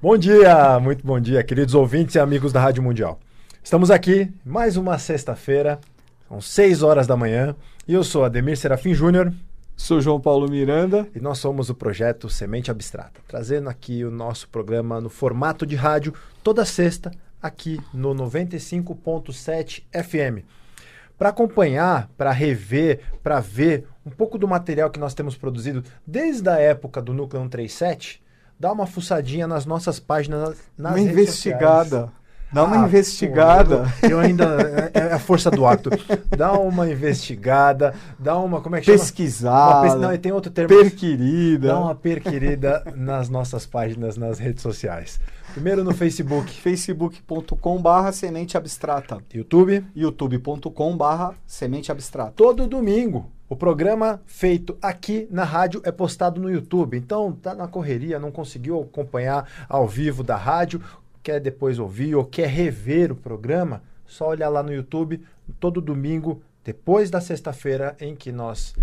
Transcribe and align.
Bom 0.00 0.18
dia, 0.18 0.78
muito 0.78 1.06
bom 1.06 1.18
dia, 1.18 1.42
queridos 1.42 1.72
ouvintes 1.74 2.16
e 2.16 2.18
amigos 2.18 2.52
da 2.52 2.60
Rádio 2.60 2.82
Mundial. 2.82 3.18
Estamos 3.64 3.90
aqui 3.90 4.30
mais 4.44 4.76
uma 4.76 4.98
sexta-feira, 4.98 5.80
são 6.28 6.38
6 6.38 6.82
horas 6.82 7.06
da 7.06 7.16
manhã, 7.16 7.56
e 7.88 7.94
eu 7.94 8.04
sou 8.04 8.22
Ademir 8.22 8.58
Serafim 8.58 8.92
Júnior. 8.92 9.32
Sou 9.74 9.98
João 9.98 10.20
Paulo 10.20 10.50
Miranda. 10.50 11.08
E 11.14 11.20
nós 11.20 11.38
somos 11.38 11.70
o 11.70 11.74
projeto 11.74 12.28
Semente 12.28 12.70
Abstrata, 12.70 13.22
trazendo 13.26 13.70
aqui 13.70 14.04
o 14.04 14.10
nosso 14.10 14.50
programa 14.50 15.00
no 15.00 15.08
formato 15.08 15.64
de 15.64 15.76
rádio 15.76 16.12
toda 16.44 16.66
sexta, 16.66 17.10
aqui 17.40 17.80
no 17.94 18.14
95.7 18.14 19.82
FM. 19.92 20.44
Para 21.16 21.30
acompanhar, 21.30 22.10
para 22.18 22.32
rever, 22.32 23.00
para 23.22 23.40
ver 23.40 23.86
um 24.04 24.10
pouco 24.10 24.36
do 24.36 24.46
material 24.46 24.90
que 24.90 25.00
nós 25.00 25.14
temos 25.14 25.38
produzido 25.38 25.82
desde 26.06 26.50
a 26.50 26.58
época 26.58 27.00
do 27.00 27.14
Núcleo 27.14 27.42
137, 27.44 28.25
dá 28.58 28.72
uma 28.72 28.86
fuçadinha 28.86 29.46
nas 29.46 29.66
nossas 29.66 30.00
páginas, 30.00 30.56
nas 30.76 30.92
uma 30.92 31.00
investigada. 31.00 32.10
Dá 32.52 32.62
uma 32.62 32.84
ah, 32.84 32.86
investigada. 32.86 33.92
Pô, 34.00 34.06
eu, 34.06 34.20
ainda. 34.20 34.90
É, 34.94 35.00
é, 35.00 35.12
a 35.12 35.18
força 35.18 35.50
do 35.50 35.66
hábito. 35.66 35.90
Dá 36.36 36.52
uma 36.52 36.88
investigada, 36.88 37.92
dá 38.18 38.38
uma. 38.38 38.60
Como 38.60 38.76
é 38.76 38.80
que 38.80 38.86
chama? 38.86 38.98
Pesquisada. 38.98 39.82
Pes, 39.82 40.00
não, 40.00 40.16
tem 40.16 40.32
outro 40.32 40.50
termo. 40.50 40.68
Perquirida. 40.68 41.68
Dá 41.68 41.78
uma 41.78 41.94
perquirida 41.94 42.84
nas 42.94 43.28
nossas 43.28 43.66
páginas, 43.66 44.16
nas 44.16 44.38
redes 44.38 44.62
sociais. 44.62 45.20
Primeiro 45.56 45.82
no 45.82 45.94
Facebook. 45.94 46.52
facebook.com/barra 46.60 48.12
semente 48.12 48.58
abstrata. 48.58 49.22
YouTube. 49.32 49.86
youtube.com/barra 49.94 51.34
semente 51.46 51.90
abstrata. 51.90 52.32
Todo 52.32 52.66
domingo. 52.66 53.32
O 53.48 53.56
programa 53.56 54.20
feito 54.26 54.76
aqui 54.82 55.26
na 55.30 55.44
rádio 55.44 55.80
é 55.82 55.90
postado 55.90 56.38
no 56.38 56.50
YouTube. 56.50 56.98
Então, 56.98 57.32
tá 57.32 57.54
na 57.54 57.66
correria, 57.66 58.18
não 58.18 58.30
conseguiu 58.30 58.82
acompanhar 58.82 59.48
ao 59.66 59.88
vivo 59.88 60.22
da 60.22 60.36
rádio, 60.36 60.82
quer 61.22 61.40
depois 61.40 61.78
ouvir 61.78 62.14
ou 62.14 62.26
quer 62.26 62.48
rever 62.48 63.10
o 63.10 63.16
programa, 63.16 63.82
só 64.04 64.28
olhar 64.28 64.50
lá 64.50 64.62
no 64.62 64.74
YouTube 64.74 65.24
todo 65.58 65.80
domingo, 65.80 66.42
depois 66.62 67.08
da 67.08 67.18
sexta-feira 67.18 67.96
em 67.98 68.14
que 68.14 68.30
nós 68.30 68.74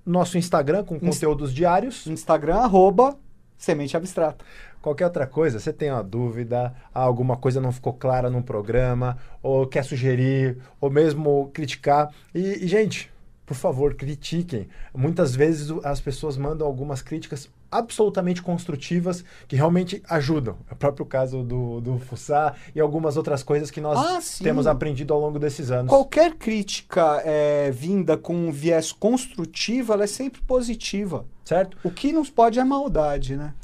nosso 0.06 0.38
Instagram 0.38 0.84
com 0.84 0.94
Inst 0.94 1.06
conteúdos 1.06 1.52
diários. 1.52 2.06
Instagram, 2.06 2.58
arroba 2.58 3.18
Semente 3.56 3.96
Abstrata. 3.96 4.44
Qualquer 4.80 5.06
outra 5.06 5.26
coisa, 5.26 5.58
você 5.58 5.72
tem 5.72 5.90
uma 5.90 6.04
dúvida, 6.04 6.72
alguma 6.94 7.36
coisa 7.36 7.60
não 7.60 7.72
ficou 7.72 7.92
clara 7.92 8.30
no 8.30 8.40
programa, 8.40 9.18
ou 9.42 9.66
quer 9.66 9.82
sugerir, 9.82 10.56
ou 10.80 10.88
mesmo 10.88 11.50
criticar. 11.52 12.14
E, 12.32 12.64
e 12.64 12.68
gente, 12.68 13.10
por 13.48 13.56
favor, 13.56 13.94
critiquem. 13.94 14.68
Muitas 14.94 15.34
vezes 15.34 15.72
as 15.82 16.02
pessoas 16.02 16.36
mandam 16.36 16.66
algumas 16.66 17.00
críticas 17.00 17.48
absolutamente 17.72 18.42
construtivas 18.42 19.24
que 19.48 19.56
realmente 19.56 20.02
ajudam. 20.06 20.58
É 20.70 20.74
o 20.74 20.76
próprio 20.76 21.06
caso 21.06 21.42
do, 21.42 21.80
do 21.80 21.98
Fussá 21.98 22.54
e 22.74 22.80
algumas 22.80 23.16
outras 23.16 23.42
coisas 23.42 23.70
que 23.70 23.80
nós 23.80 23.98
ah, 23.98 24.18
temos 24.42 24.66
aprendido 24.66 25.14
ao 25.14 25.20
longo 25.20 25.38
desses 25.38 25.70
anos. 25.70 25.88
Qualquer 25.88 26.34
crítica 26.34 27.22
é, 27.24 27.70
vinda 27.70 28.18
com 28.18 28.36
um 28.36 28.52
viés 28.52 28.92
construtivo, 28.92 29.94
ela 29.94 30.04
é 30.04 30.06
sempre 30.06 30.42
positiva. 30.42 31.24
Certo? 31.42 31.78
O 31.82 31.90
que 31.90 32.12
nos 32.12 32.28
pode 32.28 32.58
é 32.58 32.64
maldade, 32.64 33.34
né? 33.34 33.54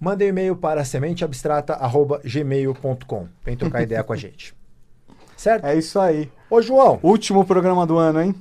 Mande 0.00 0.24
um 0.24 0.28
e-mail 0.28 0.56
para 0.56 0.84
sementeabstrata.gmail.com. 0.84 3.28
Vem 3.44 3.56
trocar 3.56 3.82
ideia 3.86 4.02
com 4.02 4.12
a 4.12 4.16
gente. 4.16 4.56
Certo? 5.36 5.64
É 5.64 5.76
isso 5.76 6.00
aí. 6.00 6.28
Ô, 6.50 6.60
João. 6.60 6.98
Último 7.00 7.44
programa 7.44 7.86
do 7.86 7.96
ano, 7.96 8.20
hein? 8.20 8.34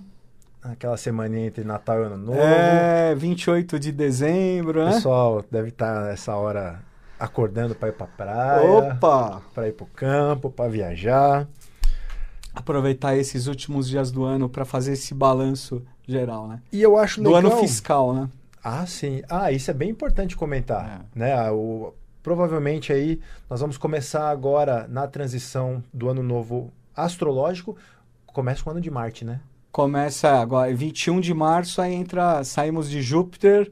Aquela 0.61 0.97
semana 0.97 1.37
entre 1.39 1.63
Natal 1.63 2.01
e 2.01 2.05
Ano 2.05 2.17
Novo. 2.17 2.39
É, 2.39 3.15
28 3.15 3.79
de 3.79 3.91
dezembro, 3.91 4.83
né? 4.83 4.91
O 4.91 4.93
pessoal 4.93 5.45
deve 5.49 5.69
estar 5.69 6.05
nessa 6.05 6.35
hora 6.35 6.81
acordando 7.19 7.75
para 7.75 7.89
ir 7.89 7.93
para 7.93 8.07
praia. 8.07 8.71
Opa! 8.71 9.41
Para 9.53 9.67
ir 9.67 9.73
para 9.73 9.83
o 9.83 9.87
campo, 9.87 10.49
para 10.49 10.69
viajar. 10.69 11.47
Aproveitar 12.53 13.15
esses 13.15 13.47
últimos 13.47 13.87
dias 13.87 14.11
do 14.11 14.23
ano 14.23 14.49
para 14.49 14.65
fazer 14.65 14.93
esse 14.93 15.13
balanço 15.13 15.81
geral, 16.07 16.47
né? 16.47 16.61
E 16.71 16.81
eu 16.81 16.97
acho 16.97 17.21
do 17.21 17.31
legal... 17.31 17.51
ano 17.51 17.61
fiscal, 17.61 18.13
né? 18.13 18.29
Ah, 18.63 18.85
sim. 18.85 19.21
Ah, 19.29 19.51
isso 19.51 19.69
é 19.71 19.73
bem 19.73 19.89
importante 19.89 20.35
comentar, 20.35 21.05
é. 21.15 21.19
né? 21.19 21.51
O, 21.51 21.93
provavelmente 22.21 22.91
aí 22.91 23.19
nós 23.49 23.61
vamos 23.61 23.77
começar 23.77 24.29
agora 24.29 24.87
na 24.89 25.07
transição 25.07 25.83
do 25.93 26.09
ano 26.09 26.23
novo 26.23 26.71
astrológico, 26.95 27.77
começa 28.25 28.63
com 28.63 28.69
o 28.69 28.73
ano 28.73 28.81
de 28.81 28.91
Marte, 28.91 29.23
né? 29.23 29.39
Começa 29.71 30.29
agora, 30.39 30.73
21 30.73 31.19
de 31.19 31.33
março, 31.33 31.81
aí 31.81 31.93
entra, 31.93 32.43
saímos 32.43 32.89
de 32.89 33.01
Júpiter, 33.01 33.71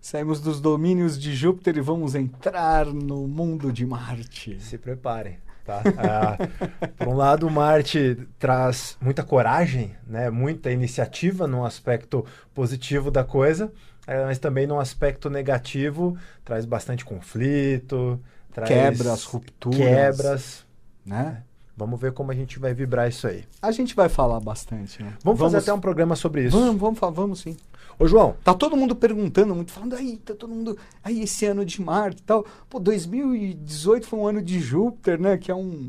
saímos 0.00 0.40
dos 0.40 0.60
domínios 0.60 1.18
de 1.18 1.34
Júpiter 1.34 1.76
e 1.76 1.80
vamos 1.80 2.14
entrar 2.14 2.86
no 2.86 3.26
mundo 3.26 3.72
de 3.72 3.86
Marte. 3.86 4.60
Se 4.60 4.78
preparem. 4.78 5.38
Tá? 5.64 5.82
Ah, 5.98 6.38
por 6.96 7.08
um 7.08 7.14
lado, 7.14 7.50
Marte 7.50 8.26
traz 8.38 8.96
muita 9.02 9.22
coragem, 9.22 9.94
né? 10.06 10.30
muita 10.30 10.70
iniciativa 10.70 11.46
no 11.46 11.62
aspecto 11.62 12.24
positivo 12.54 13.10
da 13.10 13.22
coisa, 13.22 13.70
eh, 14.06 14.24
mas 14.24 14.38
também 14.38 14.66
no 14.66 14.80
aspecto 14.80 15.28
negativo 15.28 16.16
traz 16.42 16.64
bastante 16.64 17.04
conflito, 17.04 18.18
traz 18.50 18.66
quebras, 18.66 19.24
rupturas, 19.24 19.78
quebras, 19.78 20.66
né? 21.04 21.42
Vamos 21.78 22.00
ver 22.00 22.12
como 22.12 22.32
a 22.32 22.34
gente 22.34 22.58
vai 22.58 22.74
vibrar 22.74 23.08
isso 23.08 23.28
aí. 23.28 23.44
A 23.62 23.70
gente 23.70 23.94
vai 23.94 24.08
falar 24.08 24.40
bastante, 24.40 25.00
né? 25.00 25.10
Vamos, 25.22 25.38
vamos, 25.38 25.52
fazer 25.52 25.58
até 25.58 25.72
um 25.72 25.78
programa 25.78 26.16
sobre 26.16 26.44
isso. 26.44 26.58
Vamos, 26.58 26.80
vamos, 26.80 27.16
vamos 27.16 27.40
sim. 27.40 27.56
Ô, 27.96 28.08
João. 28.08 28.34
Tá 28.42 28.52
todo 28.52 28.76
mundo 28.76 28.96
perguntando, 28.96 29.54
muito 29.54 29.70
falando, 29.70 29.94
aí, 29.94 30.16
tá 30.16 30.34
todo 30.34 30.52
mundo. 30.52 30.76
Aí, 31.04 31.22
esse 31.22 31.46
ano 31.46 31.64
de 31.64 31.80
Marte 31.80 32.20
e 32.20 32.24
tal. 32.24 32.44
Pô, 32.68 32.80
2018 32.80 34.08
foi 34.08 34.18
um 34.18 34.26
ano 34.26 34.42
de 34.42 34.58
Júpiter, 34.58 35.20
né? 35.20 35.36
Que 35.36 35.52
é 35.52 35.54
um, 35.54 35.88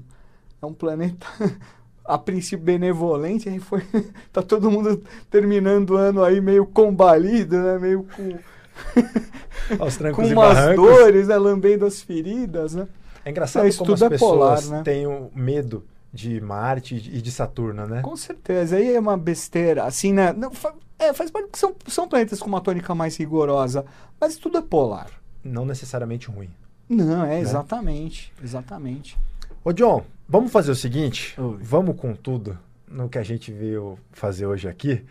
é 0.61 0.65
um 0.67 0.73
planeta 0.73 1.25
a 2.05 2.19
princípio 2.19 2.63
benevolente. 2.63 3.49
Aí 3.49 3.57
foi. 3.57 3.81
tá 4.31 4.43
todo 4.43 4.69
mundo 4.69 5.01
terminando 5.27 5.91
o 5.91 5.97
ano 5.97 6.23
aí 6.23 6.39
meio 6.39 6.67
combalido, 6.67 7.57
né? 7.57 7.79
Meio 7.79 8.05
com. 8.15 8.37
Com 10.15 10.23
umas 10.23 10.75
dores, 10.75 11.27
né? 11.27 11.37
Lambendo 11.37 11.85
as 11.85 12.01
feridas, 12.01 12.75
né? 12.75 12.87
É 13.29 13.31
engraçado 13.31 13.67
é, 13.67 13.71
como 13.71 13.93
as 13.93 14.01
é 14.01 14.09
pessoas 14.09 14.65
polar, 14.65 14.77
né? 14.79 14.83
têm 14.83 15.05
um 15.05 15.29
medo 15.35 15.85
de 16.11 16.41
Marte 16.41 16.95
e 16.95 17.21
de 17.21 17.31
Saturno, 17.31 17.85
né? 17.85 18.01
Com 18.01 18.17
certeza. 18.17 18.75
Aí 18.75 18.95
é 18.95 18.99
uma 18.99 19.15
besteira. 19.15 19.83
Assim, 19.83 20.11
né? 20.11 20.33
Não, 20.33 20.51
é, 20.97 21.13
faz 21.13 21.29
parte 21.29 21.49
que 21.51 21.59
são, 21.59 21.75
são 21.85 22.07
planetas 22.07 22.39
com 22.39 22.47
uma 22.47 22.59
tônica 22.59 22.95
mais 22.95 23.15
rigorosa, 23.17 23.85
mas 24.19 24.35
tudo 24.35 24.57
é 24.57 24.61
polar. 24.63 25.11
Não 25.43 25.63
necessariamente 25.63 26.27
ruim. 26.27 26.49
Não, 26.89 27.23
é 27.23 27.35
né? 27.35 27.39
exatamente. 27.39 28.33
Exatamente. 28.43 29.15
Ô, 29.63 29.71
John, 29.71 30.03
vamos 30.27 30.51
fazer 30.51 30.71
o 30.71 30.75
seguinte? 30.75 31.39
Oi. 31.39 31.57
Vamos 31.61 31.95
com 31.97 32.15
tudo 32.15 32.57
no 32.87 33.07
que 33.07 33.19
a 33.19 33.23
gente 33.23 33.51
veio 33.51 33.99
fazer 34.11 34.47
hoje 34.47 34.67
aqui, 34.67 35.05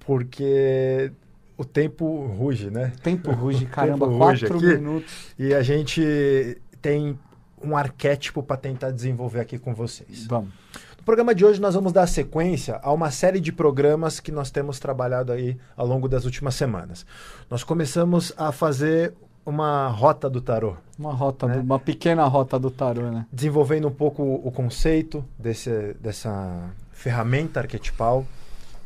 porque 0.00 1.10
o 1.56 1.64
tempo 1.64 2.26
ruge, 2.26 2.70
né? 2.70 2.92
O 2.98 3.00
tempo 3.00 3.30
ruge, 3.30 3.64
caramba, 3.72 4.06
tempo 4.06 4.18
quatro 4.18 4.60
minutos. 4.60 5.34
E 5.38 5.54
a 5.54 5.62
gente 5.62 6.60
tem 6.82 7.18
um 7.64 7.76
arquétipo 7.76 8.42
para 8.42 8.56
tentar 8.56 8.90
desenvolver 8.90 9.40
aqui 9.40 9.58
com 9.58 9.74
vocês. 9.74 10.26
Vamos. 10.26 10.50
No 10.98 11.04
programa 11.04 11.34
de 11.34 11.44
hoje 11.44 11.60
nós 11.60 11.74
vamos 11.74 11.92
dar 11.92 12.06
sequência 12.06 12.78
a 12.82 12.92
uma 12.92 13.10
série 13.10 13.40
de 13.40 13.50
programas 13.52 14.20
que 14.20 14.30
nós 14.30 14.50
temos 14.50 14.78
trabalhado 14.78 15.32
aí 15.32 15.56
ao 15.76 15.86
longo 15.86 16.08
das 16.08 16.24
últimas 16.24 16.54
semanas. 16.54 17.04
Nós 17.50 17.64
começamos 17.64 18.32
a 18.36 18.52
fazer 18.52 19.12
uma 19.44 19.88
rota 19.88 20.30
do 20.30 20.40
tarô. 20.40 20.76
Uma 20.98 21.12
rota, 21.12 21.48
né? 21.48 21.56
uma 21.56 21.78
pequena 21.78 22.24
rota 22.26 22.58
do 22.58 22.70
tarô, 22.70 23.10
né? 23.10 23.26
Desenvolvendo 23.32 23.88
um 23.88 23.92
pouco 23.92 24.22
o 24.22 24.50
conceito 24.52 25.24
desse, 25.36 25.94
dessa 26.00 26.70
ferramenta 26.92 27.60
arquetipal, 27.60 28.24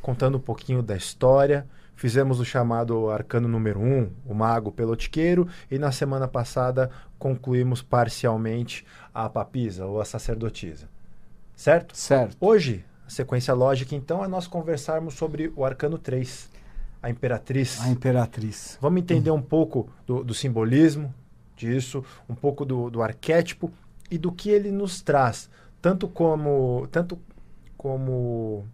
contando 0.01 0.39
um 0.39 0.41
pouquinho 0.41 0.83
da 0.83 0.97
história, 0.97 1.67
Fizemos 1.97 2.39
o 2.39 2.45
chamado 2.45 3.09
arcano 3.09 3.49
número 3.49 3.81
1, 3.81 3.83
um, 3.83 4.11
o 4.27 4.35
mago 4.35 4.71
pelotiqueiro, 4.71 5.49
e 5.71 5.79
na 5.79 5.91
semana 5.91 6.29
passada 6.29 6.91
concluímos 7.19 7.81
parcialmente 7.83 8.85
a 9.15 9.31
papisa, 9.31 9.87
ou 9.87 9.99
a 9.99 10.05
sacerdotisa. 10.05 10.89
Certo? 11.55 11.97
Certo. 11.97 12.37
Hoje, 12.39 12.85
a 13.07 13.11
sequência 13.11 13.55
lógica, 13.55 13.95
então, 13.95 14.23
é 14.23 14.29
nós 14.29 14.47
conversarmos 14.47 15.15
sobre 15.15 15.51
o 15.57 15.65
arcano 15.65 15.97
3, 15.97 16.51
a 17.03 17.09
imperatriz. 17.09 17.81
A 17.81 17.89
imperatriz. 17.89 18.79
Vamos 18.79 19.01
entender 19.01 19.31
um 19.31 19.41
pouco 19.41 19.89
do, 20.07 20.23
do 20.23 20.35
simbolismo 20.35 21.15
disso, 21.57 22.05
um 22.29 22.35
pouco 22.35 22.67
do, 22.67 22.91
do 22.91 23.03
arquétipo 23.03 23.73
e 24.11 24.19
do 24.19 24.31
que 24.31 24.51
ele 24.51 24.71
nos 24.71 25.01
traz, 25.01 25.49
tanto 25.81 26.07
como, 26.07 26.87
tanto 26.93 27.19
como 27.75 28.67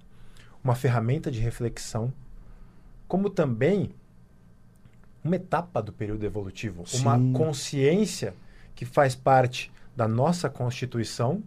uma 0.64 0.74
ferramenta 0.74 1.30
de 1.30 1.38
reflexão 1.38 2.12
como 3.12 3.28
também 3.28 3.90
uma 5.22 5.36
etapa 5.36 5.82
do 5.82 5.92
período 5.92 6.24
evolutivo, 6.24 6.86
Sim. 6.86 7.02
uma 7.02 7.38
consciência 7.38 8.34
que 8.74 8.86
faz 8.86 9.14
parte 9.14 9.70
da 9.94 10.08
nossa 10.08 10.48
constituição 10.48 11.42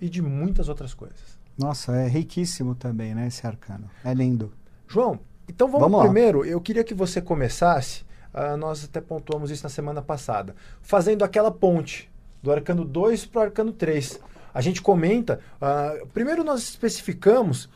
e 0.00 0.08
de 0.08 0.22
muitas 0.22 0.68
outras 0.68 0.94
coisas. 0.94 1.36
Nossa, 1.58 1.96
é 1.96 2.06
riquíssimo 2.06 2.76
também, 2.76 3.16
né, 3.16 3.26
esse 3.26 3.44
arcano. 3.44 3.90
É 4.04 4.14
lindo. 4.14 4.52
João, 4.86 5.18
então 5.48 5.66
vamos, 5.66 5.80
Vamos 5.80 5.98
lá. 5.98 6.04
primeiro. 6.04 6.44
Eu 6.44 6.60
queria 6.60 6.84
que 6.84 6.94
você 6.94 7.20
começasse. 7.20 8.04
ah, 8.32 8.56
nós 8.56 8.84
até 8.84 9.00
pontuamos 9.00 9.50
isso 9.50 9.64
na 9.64 9.70
semana 9.70 10.00
passada, 10.00 10.54
fazendo 10.82 11.24
aquela 11.24 11.50
ponte 11.50 12.08
do 12.40 12.52
arcano 12.52 12.84
2 12.84 13.26
para 13.26 13.40
o 13.40 13.42
arcano 13.42 13.72
3. 13.72 14.20
A 14.54 14.60
gente 14.60 14.80
comenta. 14.80 15.40
ah, 15.60 15.96
primeiro, 16.14 16.44
nós 16.44 16.60
especificamos 16.62 17.68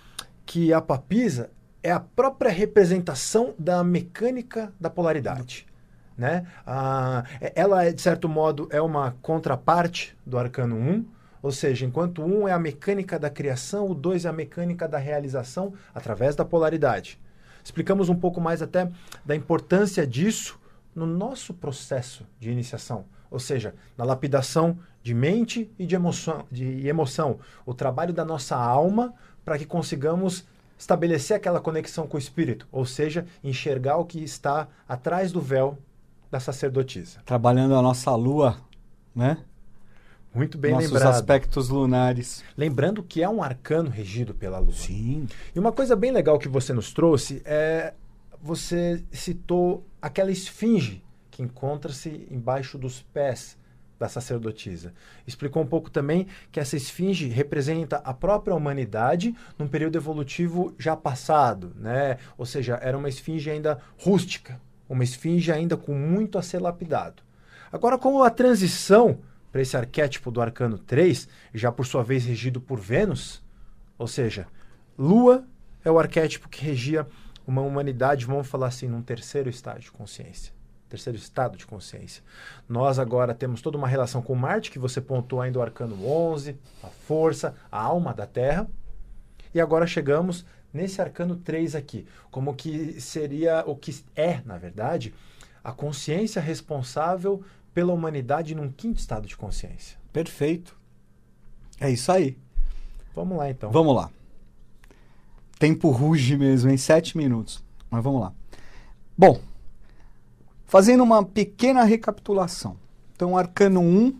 que 0.46 0.73
a 0.73 0.81
papisa 0.81 1.50
é 1.87 1.93
a 1.93 2.00
própria 2.00 2.50
representação 2.50 3.55
da 3.56 3.85
mecânica 3.85 4.73
da 4.81 4.91
polaridade. 4.91 5.65
Né? 6.19 6.44
Ah, 6.67 7.23
é- 7.41 7.53
ela, 7.55 7.88
de 7.93 8.03
certo 8.03 8.29
modo, 8.29 8.67
é 8.73 8.83
uma 8.83 9.12
contraparte 9.23 10.17
do 10.27 10.37
arcano 10.37 10.75
1, 10.75 11.05
ou 11.41 11.53
seja, 11.53 11.87
enquanto 11.87 12.25
1 12.25 12.49
é 12.49 12.53
a 12.53 12.59
mecânica 12.59 13.21
da 13.21 13.31
criação, 13.31 13.88
o 13.88 13.94
2 13.94 14.25
é 14.25 14.29
a 14.29 14.33
mecânica 14.33 14.88
da 14.88 14.99
realização 14.99 15.75
através 15.94 16.35
da 16.35 16.44
polaridade. 16.44 17.21
Explicamos 17.62 18.09
um 18.09 18.17
pouco 18.17 18.41
mais 18.41 18.62
até 18.62 18.91
da 19.25 19.37
importância 19.37 20.05
disso 20.05 20.59
no 20.93 21.06
nosso 21.06 21.55
processo 21.55 22.27
de 22.41 22.50
iniciação, 22.50 23.05
ou 23.31 23.38
seja, 23.38 23.77
na 23.97 24.05
lapidação 24.05 24.77
de 25.05 25.15
mente 25.15 25.71
e 25.79 25.87
de 25.87 25.94
emoção, 25.94 26.47
de 26.50 26.88
emoção 26.88 27.38
o 27.65 27.73
trabalho 27.73 28.12
da 28.12 28.25
nossa 28.25 28.56
alma 28.56 29.15
para 29.44 29.56
que 29.56 29.65
consigamos 29.65 30.44
estabelecer 30.78 31.37
aquela 31.37 31.61
conexão 31.61 32.06
com 32.06 32.17
o 32.17 32.20
espírito, 32.20 32.67
ou 32.70 32.84
seja, 32.84 33.26
enxergar 33.43 33.96
o 33.96 34.05
que 34.05 34.23
está 34.23 34.69
atrás 34.88 35.32
do 35.32 35.40
véu 35.40 35.78
da 36.31 36.40
sacerdotisa. 36.40 37.20
Trabalhando 37.25 37.75
a 37.75 37.82
nossa 37.82 38.14
lua, 38.14 38.58
né? 39.14 39.38
Muito 40.34 40.58
bem 40.58 40.73
Nossos 40.73 40.90
lembrado. 40.90 41.14
aspectos 41.14 41.70
lunares. 41.70 42.44
Lembrando 42.56 43.02
que 43.02 43.23
é 43.23 43.28
um 43.28 43.43
arcano 43.43 43.88
regido 43.88 44.34
pela 44.34 44.58
lua. 44.58 44.75
Sim. 44.75 45.26
E 45.55 45.58
uma 45.58 45.73
coisa 45.73 45.96
bem 45.96 46.11
legal 46.12 46.38
que 46.38 46.49
você 46.49 46.75
nos 46.75 46.93
trouxe 46.93 47.40
é 47.44 47.94
você 48.43 49.02
citou 49.11 49.82
aquela 50.00 50.31
esfinge 50.31 51.02
que 51.31 51.43
encontra-se 51.43 52.28
embaixo 52.31 52.76
dos 52.76 53.00
pés 53.00 53.56
da 53.99 54.09
sacerdotisa. 54.09 54.93
Explicou 55.27 55.63
um 55.63 55.67
pouco 55.67 55.91
também 55.91 56.27
que 56.53 56.61
essa 56.61 56.77
esfinge 56.77 57.29
representa 57.29 57.97
a 57.99 58.13
própria 58.13 58.55
humanidade 58.55 59.35
num 59.59 59.67
período 59.67 59.97
evolutivo 59.97 60.75
já 60.79 60.97
passado, 60.97 61.73
né? 61.77 62.19
Ou 62.37 62.47
seja, 62.47 62.79
era 62.83 62.97
uma 62.97 63.09
esfinge 63.09 63.51
ainda 63.51 63.79
rústica, 63.99 64.61
uma 64.89 65.05
esfinge 65.05 65.51
ainda 65.51 65.77
com 65.77 65.95
muito 65.95 66.39
a 66.39 66.43
ser 66.43 66.61
lapidado. 66.61 67.23
Agora, 67.73 67.99
como 67.99 68.23
a 68.23 68.31
transição 68.31 69.19
para 69.51 69.63
esse 69.63 69.77
arquétipo 69.77 70.31
do 70.31 70.41
arcano 70.41 70.79
3, 70.79 71.29
já 71.55 71.73
por 71.73 71.87
sua 71.87 72.03
vez 72.03 72.25
regido 72.25 72.61
por 72.61 72.79
Vênus, 72.79 73.43
ou 73.99 74.07
seja, 74.07 74.47
Lua 74.99 75.45
é 75.85 75.91
o 75.91 75.99
arquétipo 75.99 76.49
que 76.49 76.65
regia 76.65 77.07
uma 77.47 77.63
humanidade, 77.63 78.27
vamos 78.27 78.49
falar 78.49 78.67
assim, 78.67 78.89
num 78.89 79.03
terceiro 79.03 79.49
estágio 79.49 79.83
de 79.83 79.93
consciência. 79.93 80.56
Terceiro 80.88 81.19
estado 81.19 81.56
de 81.56 81.67
consciência. 81.67 82.23
Nós 82.69 82.99
agora 82.99 83.35
temos 83.35 83.61
toda 83.61 83.77
uma 83.77 83.88
relação 83.88 84.23
com 84.23 84.35
Marte, 84.35 84.71
que 84.71 84.79
você 84.79 85.00
pontuou 85.00 85.43
ainda 85.43 85.59
o 85.59 85.62
arcano 85.62 86.06
11, 86.06 86.56
a 86.83 86.88
força, 86.88 87.55
a 87.71 87.81
alma 87.81 88.15
da 88.15 88.27
Terra. 88.27 88.69
E 89.53 89.61
agora 89.61 89.87
chegamos 89.87 90.44
nesse 90.73 91.00
arcano 91.00 91.37
3 91.37 91.75
aqui, 91.75 92.06
como 92.31 92.55
que 92.55 93.00
seria 93.00 93.65
o 93.67 93.75
que 93.75 94.05
é, 94.15 94.41
na 94.44 94.59
verdade, 94.59 95.12
a 95.65 95.73
consciência 95.73 96.41
responsável 96.41 97.43
pela 97.75 97.93
humanidade 97.93 98.55
num 98.55 98.71
quinto 98.71 99.00
estado 99.00 99.27
de 99.27 99.37
consciência. 99.37 99.99
Perfeito. 100.12 100.79
É 101.81 101.91
isso 101.91 102.12
aí. 102.12 102.38
Vamos 103.15 103.37
lá 103.37 103.50
então. 103.50 103.71
Vamos 103.71 103.97
lá. 103.97 104.11
Tempo 105.59 105.91
ruge 105.91 106.37
mesmo, 106.37 106.71
em 106.71 106.77
sete 106.77 107.17
minutos. 107.17 107.65
Mas 107.91 108.05
vamos 108.05 108.21
lá. 108.21 108.33
Bom, 109.17 109.41
fazendo 110.67 111.03
uma 111.03 111.25
pequena 111.25 111.85
recapitulação. 111.85 112.77
Então, 113.15 113.37
arcano 113.37 113.81
1, 113.81 114.15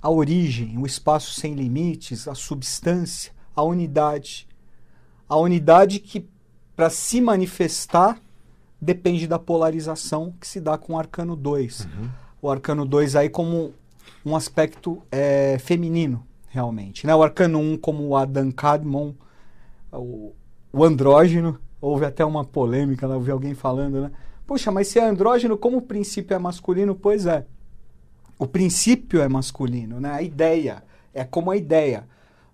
a 0.00 0.10
origem, 0.10 0.78
o 0.78 0.86
espaço 0.86 1.34
sem 1.34 1.54
limites, 1.54 2.28
a 2.28 2.34
substância, 2.34 3.32
a 3.54 3.62
unidade. 3.62 4.48
A 5.28 5.36
unidade 5.36 5.98
que, 5.98 6.26
para 6.74 6.88
se 6.88 7.20
manifestar, 7.20 8.18
depende 8.80 9.26
da 9.26 9.38
polarização 9.38 10.32
que 10.40 10.46
se 10.46 10.60
dá 10.60 10.78
com 10.78 10.94
o 10.94 10.98
arcano 10.98 11.34
2. 11.34 11.88
O 12.40 12.50
arcano 12.50 12.86
2 12.86 13.16
aí 13.16 13.28
como 13.28 13.74
um 14.24 14.36
aspecto 14.36 15.02
é, 15.10 15.58
feminino, 15.58 16.24
realmente. 16.48 17.06
Né? 17.06 17.14
O 17.14 17.22
arcano 17.22 17.58
1 17.58 17.78
como 17.78 18.06
o 18.06 18.16
Adam 18.16 18.52
Cadmon, 18.52 19.12
o, 19.92 20.32
o 20.72 20.84
andrógeno. 20.84 21.58
Houve 21.80 22.04
até 22.06 22.24
uma 22.24 22.44
polêmica, 22.44 23.06
lá, 23.06 23.14
eu 23.14 23.20
vi 23.20 23.30
alguém 23.30 23.54
falando, 23.54 24.00
né? 24.00 24.10
Poxa, 24.46 24.70
mas 24.70 24.88
se 24.88 24.98
é 24.98 25.04
andrógeno, 25.04 25.58
como 25.58 25.78
o 25.78 25.82
princípio 25.82 26.34
é 26.34 26.38
masculino? 26.38 26.94
Pois 26.94 27.26
é. 27.26 27.44
O 28.38 28.46
princípio 28.46 29.20
é 29.20 29.28
masculino, 29.28 29.98
né? 29.98 30.12
A 30.12 30.22
ideia 30.22 30.84
é 31.12 31.24
como 31.24 31.50
a 31.50 31.56
ideia, 31.56 32.06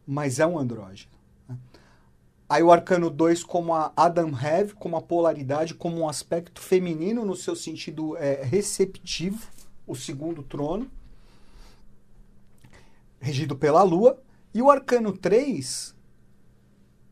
mas 0.06 0.38
é 0.38 0.46
um 0.46 0.58
andrógeno. 0.58 1.12
né? 1.46 1.56
Aí 2.48 2.62
o 2.62 2.72
arcano 2.72 3.10
2 3.10 3.44
como 3.44 3.74
a 3.74 3.92
Adam 3.96 4.32
Have, 4.34 4.74
como 4.74 4.96
a 4.96 5.02
polaridade, 5.02 5.74
como 5.74 5.98
um 5.98 6.08
aspecto 6.08 6.62
feminino 6.62 7.24
no 7.24 7.36
seu 7.36 7.54
sentido 7.54 8.16
é, 8.16 8.42
receptivo, 8.42 9.48
o 9.86 9.94
segundo 9.94 10.42
trono, 10.42 10.90
regido 13.20 13.54
pela 13.54 13.82
lua. 13.82 14.18
E 14.54 14.62
o 14.62 14.70
arcano 14.70 15.12
3 15.12 15.94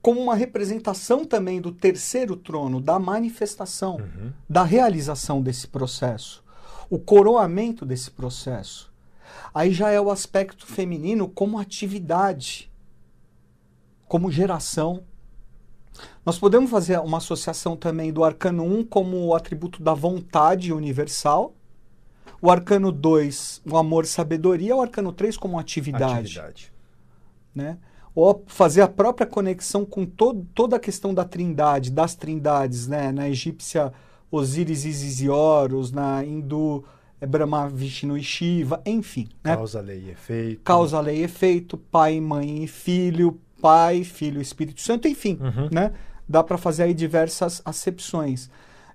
como 0.03 0.21
uma 0.21 0.35
representação 0.35 1.25
também 1.25 1.61
do 1.61 1.73
terceiro 1.73 2.35
trono, 2.37 2.81
da 2.81 2.99
manifestação, 2.99 3.97
Uhum. 3.97 4.33
da 4.49 4.63
realização 4.63 5.43
desse 5.43 5.67
processo, 5.69 6.43
o 6.89 6.99
coroamento 6.99 7.85
desse 7.85 8.11
processo. 8.11 8.91
Aí 9.55 9.73
já 9.73 9.91
é 9.91 10.01
o 10.01 10.11
aspecto 10.11 10.67
feminino 10.67 11.29
como 11.29 11.59
atividade, 11.59 12.71
como 14.09 14.31
geração. 14.31 15.03
Nós 16.25 16.39
podemos 16.39 16.71
fazer 16.71 16.99
uma 17.01 17.19
associação 17.19 17.77
também 17.77 18.13
do 18.13 18.25
arcano 18.25 18.65
1 18.65 18.85
como 18.85 19.27
o 19.27 19.35
atributo 19.35 19.83
da 19.83 19.93
vontade 19.95 20.73
universal, 20.73 21.55
o 22.41 22.51
arcano 22.51 22.91
2, 22.91 23.61
o 23.71 23.77
amor 23.77 24.07
sabedoria, 24.07 24.75
o 24.75 24.81
arcano 24.81 25.13
3 25.13 25.37
como 25.37 25.59
atividade 25.59 26.15
Atividade. 26.39 26.73
né? 27.55 27.77
Ou 28.21 28.45
fazer 28.47 28.83
a 28.83 28.89
própria 28.89 29.27
conexão 29.27 29.85
com 29.85 30.05
to 30.05 30.45
toda 30.55 30.77
a 30.77 30.79
questão 30.79 31.15
da 31.15 31.25
trindade, 31.25 31.91
das 31.91 32.15
trindades, 32.15 32.87
né? 32.87 33.11
Na 33.11 33.29
egípcia, 33.29 33.93
Osíris, 34.31 34.85
Isis 34.85 35.23
e 35.23 35.29
Horus, 35.31 35.91
na 35.91 36.23
hindu, 36.23 36.85
é 37.19 37.27
Brahma, 37.27 37.69
Vishnu 37.69 38.19
e 38.19 38.23
Shiva, 38.23 38.81
enfim, 38.85 39.29
né? 39.43 39.57
Causa, 39.57 39.81
lei 39.81 40.05
e 40.07 40.11
efeito. 40.11 40.61
Causa, 40.63 41.01
lei 41.01 41.21
e 41.21 41.23
efeito, 41.23 41.79
pai, 41.79 42.21
mãe 42.21 42.65
e 42.65 42.67
filho, 42.67 43.41
pai, 43.61 44.05
filho, 44.05 44.41
Espírito 44.41 44.83
Santo, 44.83 45.09
enfim, 45.09 45.39
Uhum. 45.41 45.69
né? 45.73 45.93
Dá 46.29 46.45
para 46.45 46.59
fazer 46.59 46.83
aí 46.83 46.95
diversas 46.95 47.63
acepções. 47.65 48.51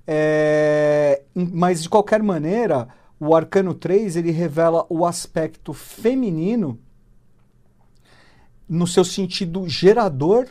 É, 0.07 1.23
mas, 1.33 1.81
de 1.81 1.89
qualquer 1.89 2.21
maneira, 2.21 2.87
o 3.19 3.35
Arcano 3.35 3.73
3, 3.73 4.15
ele 4.17 4.29
revela 4.31 4.85
o 4.87 5.03
aspecto 5.05 5.73
feminino 5.73 6.79
no 8.67 8.85
seu 8.87 9.03
sentido 9.05 9.67
gerador 9.67 10.47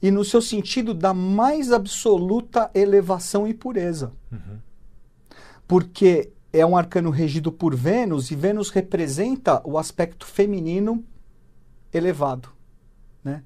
e 0.00 0.10
no 0.10 0.24
seu 0.24 0.40
sentido 0.42 0.92
da 0.94 1.12
mais 1.14 1.70
absoluta 1.72 2.70
elevação 2.74 3.46
e 3.46 3.54
pureza. 3.54 4.12
Uhum. 4.30 4.58
Porque 5.66 6.30
é 6.52 6.64
um 6.66 6.76
arcano 6.76 7.10
regido 7.10 7.50
por 7.50 7.74
Vênus 7.74 8.30
e 8.30 8.36
Vênus 8.36 8.70
representa 8.70 9.60
o 9.64 9.78
aspecto 9.78 10.26
feminino 10.26 11.04
elevado, 11.92 12.48
né? 13.24 13.42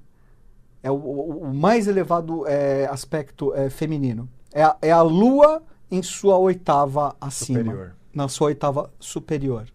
É 0.82 0.90
o, 0.90 0.94
o- 0.94 1.54
mais 1.54 1.86
elevado 1.86 2.46
é, 2.46 2.86
aspecto 2.86 3.52
é, 3.54 3.68
feminino. 3.70 4.28
É 4.52 4.62
a, 4.62 4.76
é 4.80 4.90
a 4.92 5.02
Lua 5.02 5.62
em 5.90 6.02
sua 6.02 6.36
oitava 6.38 7.14
acima, 7.20 7.58
Superior. 7.60 7.94
na 8.14 8.28
sua 8.28 8.46
oitava 8.48 8.90
superior. 8.98 9.66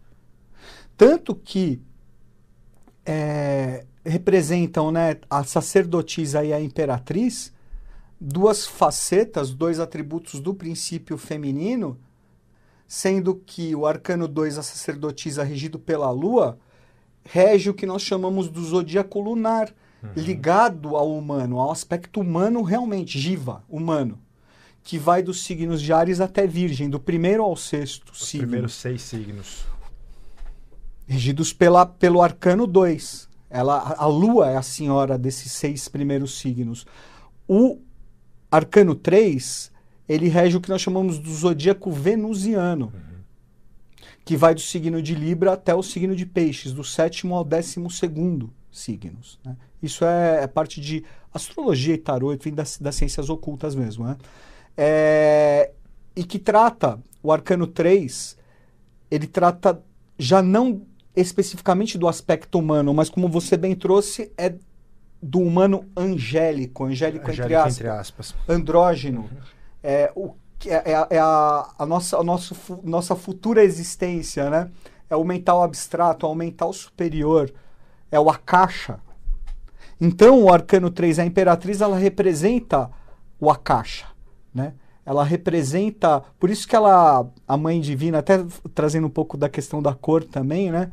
Tanto 0.98 1.34
que 1.36 1.82
é, 3.12 3.86
representam 4.06 4.92
né, 4.92 5.18
a 5.30 5.44
sacerdotisa 5.44 6.44
e 6.46 6.54
a 6.54 6.62
imperatriz, 6.62 7.52
duas 8.20 8.66
facetas, 8.66 9.54
dois 9.54 9.80
atributos 9.80 10.40
do 10.40 10.54
princípio 10.54 11.18
feminino, 11.18 11.98
sendo 12.88 13.36
que 13.36 13.76
o 13.76 13.86
arcano 13.86 14.28
2, 14.28 14.58
a 14.58 14.64
sacerdotisa 14.64 15.44
regido 15.44 15.78
pela 15.78 16.10
lua, 16.12 16.58
rege 17.24 17.70
o 17.70 17.74
que 17.74 17.86
nós 17.86 18.02
chamamos 18.02 18.50
do 18.50 18.64
zodíaco 18.64 19.20
lunar, 19.20 19.74
ligado 20.16 20.96
ao 20.96 21.16
humano, 21.16 21.60
ao 21.60 21.72
aspecto 21.72 22.20
humano 22.20 22.64
realmente, 22.64 23.20
jiva, 23.20 23.64
humano. 23.70 24.18
que 24.84 24.98
vai 24.98 25.22
dos 25.22 25.44
signos 25.44 25.80
de 25.80 25.94
Ares 25.94 26.20
até 26.20 26.48
Virgem, 26.48 26.90
do 26.90 27.00
primeiro 27.00 27.44
ao 27.44 27.56
sexto 27.56 28.12
Os 28.12 28.26
signo. 28.26 28.48
primeiros 28.48 28.74
seis 28.74 29.04
signos. 29.04 29.71
Regidos 31.12 31.52
pela, 31.52 31.86
pelo 31.86 32.22
arcano 32.22 32.66
2. 32.66 33.30
Ela, 33.50 33.96
a 33.98 34.06
lua 34.06 34.50
é 34.50 34.56
a 34.56 34.62
senhora 34.62 35.18
desses 35.18 35.52
seis 35.52 35.90
primeiros 35.90 36.40
signos. 36.40 36.86
O 37.46 37.80
arcano 38.50 38.96
3, 38.96 39.72
ele 40.08 40.30
rege 40.30 40.56
o 40.56 40.62
que 40.62 40.70
nós 40.70 40.82
chamamos 40.82 41.20
do 41.20 41.30
zodíaco 41.34 41.92
venusiano, 41.92 42.94
que 44.24 44.38
vai 44.38 44.56
do 44.56 44.62
signo 44.62 45.02
de 45.02 45.14
Libra 45.14 45.52
até 45.52 45.76
o 45.76 45.84
signo 45.84 46.16
de 46.16 46.26
Peixes, 46.26 46.72
do 46.72 46.84
sétimo 46.84 47.36
ao 47.36 47.44
décimo 47.44 47.92
segundo 47.92 48.54
signos. 48.72 49.38
né? 49.44 49.58
Isso 49.84 50.06
é, 50.06 50.44
é 50.44 50.48
parte 50.48 50.80
de 50.80 51.04
astrologia 51.34 51.96
e 51.96 51.98
tarô, 51.98 52.34
enfim, 52.34 52.54
das, 52.54 52.78
das 52.78 52.96
ciências 52.96 53.30
ocultas 53.30 53.76
mesmo. 53.76 54.06
né? 54.06 54.16
É, 54.78 55.72
e 56.16 56.24
que 56.24 56.40
trata, 56.40 56.98
o 57.22 57.34
arcano 57.34 57.68
3, 57.68 58.38
ele 59.10 59.28
trata 59.28 59.84
já 60.18 60.42
não 60.42 60.84
especificamente 61.16 61.98
do 61.98 62.08
aspecto 62.08 62.58
humano, 62.60 62.94
mas 62.94 63.10
como 63.10 63.28
você 63.28 63.58
bem 63.58 63.76
trouxe, 63.76 64.32
é 64.38 64.54
do 65.22 65.40
humano 65.40 65.86
angélico, 65.96 66.86
angélico, 66.86 67.30
entre 67.30 67.44
Angélica, 67.44 67.60
aspas, 67.64 67.78
entre 67.80 67.90
aspas. 67.90 68.36
andrógeno. 68.48 69.30
É, 69.84 70.12
o, 70.16 70.34
é, 70.66 70.92
é 70.92 70.96
a- 70.96 71.08
é 71.10 71.20
a, 71.20 71.70
a 71.78 71.86
nossa, 71.86 72.18
a 72.18 72.24
nosso, 72.24 72.56
nossa 72.84 73.16
futura 73.16 73.64
existência, 73.64 74.50
né? 74.50 74.70
É 75.10 75.16
o 75.16 75.24
mental 75.24 75.62
abstrato, 75.62 76.26
é 76.26 76.30
o 76.30 76.34
mental 76.36 76.72
superior, 76.74 77.54
é 78.12 78.20
o 78.20 78.30
Akasha. 78.30 79.00
Então, 80.00 80.42
o 80.44 80.52
arcano 80.52 80.90
3, 80.90 81.20
a 81.20 81.26
imperatriz, 81.26 81.82
ela 81.82 81.98
representa 81.98 82.90
o 83.40 83.52
Akasha, 83.52 84.08
né? 84.54 84.74
Ela 85.06 85.24
representa, 85.24 86.22
por 86.40 86.50
isso 86.50 86.68
que 86.68 86.76
ela, 86.76 87.28
a 87.48 87.58
mãe 87.58 87.82
divina, 87.82 88.20
até 88.20 88.46
trazendo 88.76 89.08
um 89.08 89.10
pouco 89.10 89.36
da 89.36 89.50
questão 89.50 89.82
da 89.82 89.94
cor 89.96 90.24
também, 90.24 90.72
né? 90.72 90.92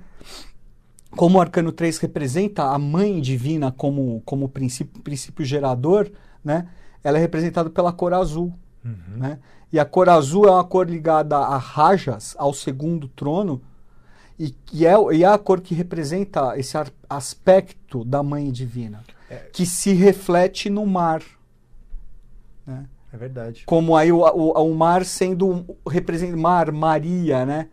Como 1.10 1.38
o 1.38 1.40
arcano 1.40 1.72
3 1.72 1.98
representa 1.98 2.64
a 2.64 2.78
mãe 2.78 3.20
divina 3.20 3.70
como, 3.72 4.22
como 4.24 4.48
princípio, 4.48 5.02
princípio 5.02 5.44
gerador, 5.44 6.10
né? 6.44 6.68
Ela 7.04 7.18
é 7.18 7.20
representada 7.20 7.68
pela 7.70 7.92
cor 7.92 8.12
azul, 8.14 8.52
Uhum. 8.84 9.16
né? 9.18 9.38
E 9.72 9.78
a 9.78 9.84
cor 9.84 10.08
azul 10.08 10.46
é 10.46 10.50
uma 10.50 10.64
cor 10.64 10.88
ligada 10.88 11.36
a 11.36 11.58
Rajas, 11.58 12.34
ao 12.38 12.54
segundo 12.54 13.08
trono, 13.08 13.60
e, 14.38 14.54
e, 14.72 14.86
é, 14.86 14.94
e 15.14 15.24
é 15.24 15.26
a 15.26 15.36
cor 15.36 15.60
que 15.60 15.74
representa 15.74 16.58
esse 16.58 16.78
ar- 16.78 16.92
aspecto 17.10 18.04
da 18.04 18.22
mãe 18.22 18.50
divina, 18.50 19.02
É. 19.28 19.36
que 19.52 19.66
se 19.66 19.92
reflete 19.92 20.70
no 20.70 20.86
mar. 20.86 21.22
Né? 22.66 22.86
É 23.12 23.16
verdade. 23.16 23.64
Como 23.66 23.96
aí 23.96 24.12
o, 24.12 24.20
o, 24.20 24.52
o 24.52 24.74
mar 24.74 25.04
sendo 25.04 25.64
representa 25.88 26.36
mar, 26.36 26.70
Maria, 26.72 27.46
né? 27.46 27.68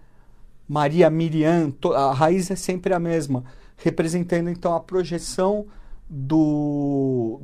Maria, 0.67 1.09
Miriam, 1.09 1.73
a 1.95 2.13
raiz 2.13 2.49
é 2.49 2.55
sempre 2.55 2.93
a 2.93 2.99
mesma, 2.99 3.43
representando 3.77 4.49
então 4.49 4.73
a 4.73 4.79
projeção 4.79 5.67
do, 6.09 7.39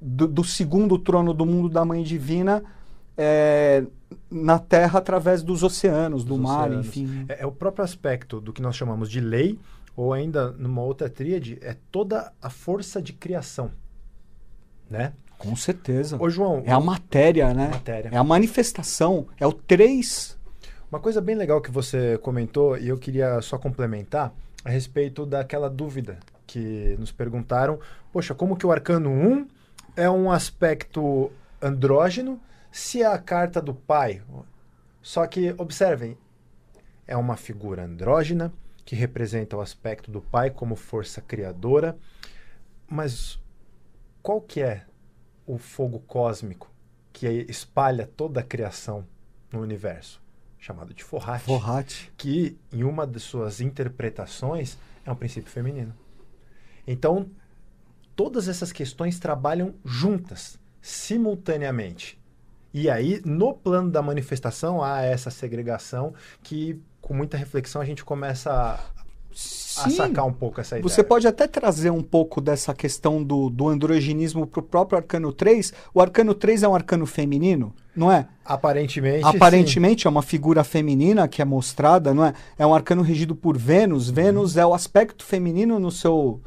do, 0.00 0.28
do 0.28 0.44
segundo 0.44 0.98
trono 0.98 1.34
do 1.34 1.44
mundo 1.44 1.68
da 1.68 1.84
Mãe 1.84 2.02
Divina 2.02 2.62
é, 3.16 3.84
na 4.30 4.58
Terra 4.58 4.98
através 4.98 5.42
dos 5.42 5.62
oceanos, 5.62 6.24
do 6.24 6.38
mar, 6.38 6.68
oceanos. 6.68 6.86
enfim. 6.86 7.26
É, 7.28 7.42
é 7.42 7.46
o 7.46 7.52
próprio 7.52 7.84
aspecto 7.84 8.40
do 8.40 8.52
que 8.52 8.62
nós 8.62 8.76
chamamos 8.76 9.10
de 9.10 9.20
lei, 9.20 9.58
ou 9.96 10.12
ainda 10.12 10.52
numa 10.52 10.82
outra 10.82 11.10
tríade, 11.10 11.58
é 11.60 11.76
toda 11.90 12.32
a 12.40 12.48
força 12.48 13.02
de 13.02 13.12
criação. 13.12 13.70
Né? 14.88 15.12
Com 15.40 15.56
certeza. 15.56 16.18
Ô, 16.20 16.28
João, 16.28 16.62
É 16.66 16.72
a 16.72 16.78
matéria, 16.78 17.54
né? 17.54 17.68
matéria. 17.68 18.10
É 18.12 18.16
a 18.16 18.22
manifestação, 18.22 19.26
é 19.38 19.46
o 19.46 19.52
três. 19.52 20.38
Uma 20.92 21.00
coisa 21.00 21.18
bem 21.20 21.34
legal 21.34 21.62
que 21.62 21.70
você 21.70 22.18
comentou, 22.18 22.76
e 22.76 22.88
eu 22.88 22.98
queria 22.98 23.40
só 23.40 23.56
complementar, 23.56 24.34
a 24.62 24.68
respeito 24.68 25.24
daquela 25.24 25.70
dúvida 25.70 26.18
que 26.46 26.94
nos 26.98 27.10
perguntaram, 27.10 27.80
poxa, 28.12 28.34
como 28.34 28.54
que 28.54 28.66
o 28.66 28.72
arcano 28.72 29.08
1 29.10 29.48
é 29.96 30.10
um 30.10 30.30
aspecto 30.30 31.32
andrógeno 31.62 32.38
se 32.70 33.02
é 33.02 33.06
a 33.06 33.18
carta 33.18 33.62
do 33.62 33.72
pai? 33.72 34.20
Só 35.00 35.26
que, 35.26 35.54
observem, 35.56 36.18
é 37.06 37.16
uma 37.16 37.36
figura 37.36 37.84
andrógena 37.84 38.52
que 38.84 38.94
representa 38.94 39.56
o 39.56 39.60
aspecto 39.62 40.10
do 40.10 40.20
pai 40.20 40.50
como 40.50 40.76
força 40.76 41.22
criadora, 41.22 41.96
mas 42.86 43.40
qual 44.22 44.40
que 44.40 44.60
é 44.60 44.84
o 45.46 45.58
fogo 45.58 46.00
cósmico 46.00 46.70
que 47.12 47.26
espalha 47.48 48.06
toda 48.06 48.40
a 48.40 48.42
criação 48.42 49.06
no 49.52 49.60
universo? 49.60 50.20
Chamado 50.58 50.92
de 50.92 51.02
Forrat 51.02 51.42
Forrate. 51.42 52.12
que 52.16 52.58
em 52.72 52.84
uma 52.84 53.06
de 53.06 53.18
suas 53.18 53.60
interpretações 53.60 54.76
é 55.04 55.10
um 55.10 55.16
princípio 55.16 55.50
feminino. 55.50 55.94
Então, 56.86 57.30
todas 58.14 58.48
essas 58.48 58.70
questões 58.70 59.18
trabalham 59.18 59.74
juntas, 59.84 60.58
simultaneamente. 60.82 62.20
E 62.72 62.88
aí, 62.88 63.20
no 63.24 63.54
plano 63.54 63.90
da 63.90 64.02
manifestação, 64.02 64.82
há 64.82 65.00
essa 65.02 65.30
segregação 65.30 66.14
que, 66.42 66.80
com 67.00 67.14
muita 67.14 67.36
reflexão, 67.36 67.80
a 67.80 67.84
gente 67.84 68.04
começa 68.04 68.78
a, 69.30 69.86
a 69.86 69.90
Sim. 69.90 69.96
sacar 69.96 70.26
um 70.26 70.32
pouco 70.32 70.60
essa 70.60 70.78
ideia. 70.78 70.82
Você 70.82 71.02
pode 71.02 71.26
até 71.26 71.46
trazer 71.46 71.90
um 71.90 72.02
pouco 72.02 72.40
dessa 72.40 72.74
questão 72.74 73.22
do, 73.22 73.48
do 73.48 73.68
androgenismo 73.68 74.46
para 74.46 74.60
o 74.60 74.62
próprio 74.62 74.98
arcano 74.98 75.32
3. 75.32 75.72
O 75.94 76.00
arcano 76.00 76.34
3 76.34 76.62
é 76.62 76.68
um 76.68 76.74
arcano 76.74 77.06
feminino, 77.06 77.72
não 77.94 78.10
é? 78.10 78.26
Aparentemente, 78.44 79.24
Aparentemente 79.24 80.06
é 80.06 80.10
uma 80.10 80.22
figura 80.22 80.64
feminina 80.64 81.28
que 81.28 81.40
é 81.40 81.44
mostrada, 81.44 82.12
não 82.12 82.24
é? 82.24 82.34
É 82.58 82.66
um 82.66 82.74
arcano 82.74 83.02
regido 83.02 83.34
por 83.34 83.56
Vênus. 83.56 84.08
Uhum. 84.08 84.14
Vênus 84.14 84.56
é 84.56 84.66
o 84.66 84.74
aspecto 84.74 85.24
feminino 85.24 85.78
no 85.78 85.90
seu 85.90 86.40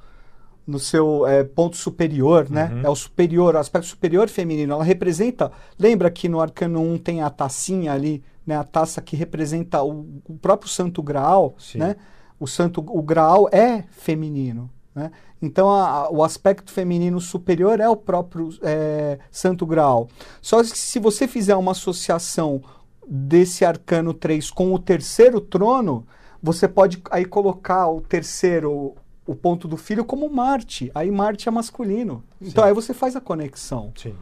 no 0.65 0.79
seu 0.79 1.27
é, 1.27 1.43
ponto 1.43 1.75
superior, 1.75 2.49
né? 2.49 2.71
Uhum. 2.73 2.81
É 2.83 2.89
o 2.89 2.95
superior, 2.95 3.55
o 3.55 3.57
aspecto 3.57 3.87
superior 3.87 4.29
feminino. 4.29 4.73
Ela 4.73 4.83
representa, 4.83 5.51
lembra 5.77 6.09
que 6.09 6.29
no 6.29 6.39
arcano 6.39 6.81
1 6.81 6.99
tem 6.99 7.21
a 7.21 7.29
tacinha 7.29 7.91
ali, 7.91 8.23
né? 8.47 8.55
A 8.55 8.63
taça 8.63 9.01
que 9.01 9.15
representa 9.15 9.83
o, 9.83 10.21
o 10.25 10.37
próprio 10.37 10.69
Santo 10.69 11.03
Graal, 11.03 11.55
Sim. 11.57 11.79
né? 11.79 11.97
O 12.43 12.47
Santo 12.47 12.81
o 12.85 13.01
Graal 13.01 13.47
é 13.53 13.83
feminino, 13.91 14.69
né? 14.93 15.11
Então 15.41 15.69
a- 15.69 15.87
a- 15.89 16.09
o 16.11 16.23
aspecto 16.23 16.71
feminino 16.71 17.21
superior 17.21 17.79
é 17.79 17.87
o 17.87 17.95
próprio 17.95 18.49
é, 18.61 19.17
Santo 19.31 19.65
Graal. 19.65 20.09
Só 20.41 20.61
que 20.61 20.77
se 20.77 20.99
você 20.99 21.27
fizer 21.27 21.55
uma 21.55 21.71
associação 21.71 22.61
desse 23.07 23.63
arcano 23.63 24.13
3 24.13 24.51
com 24.51 24.73
o 24.73 24.79
terceiro 24.79 25.39
trono, 25.39 26.05
você 26.41 26.67
pode 26.67 27.01
aí 27.11 27.23
colocar 27.23 27.87
o 27.87 28.01
terceiro, 28.01 28.93
o 29.25 29.33
ponto 29.35 29.67
do 29.67 29.77
filho, 29.77 30.03
como 30.03 30.29
Marte. 30.29 30.91
Aí 30.93 31.09
Marte 31.09 31.47
é 31.47 31.51
masculino. 31.51 32.23
Então 32.41 32.63
Sim. 32.63 32.67
aí 32.69 32.73
você 32.73 32.93
faz 32.93 33.15
a 33.15 33.21
conexão, 33.21 33.93
Sim. 33.95 34.15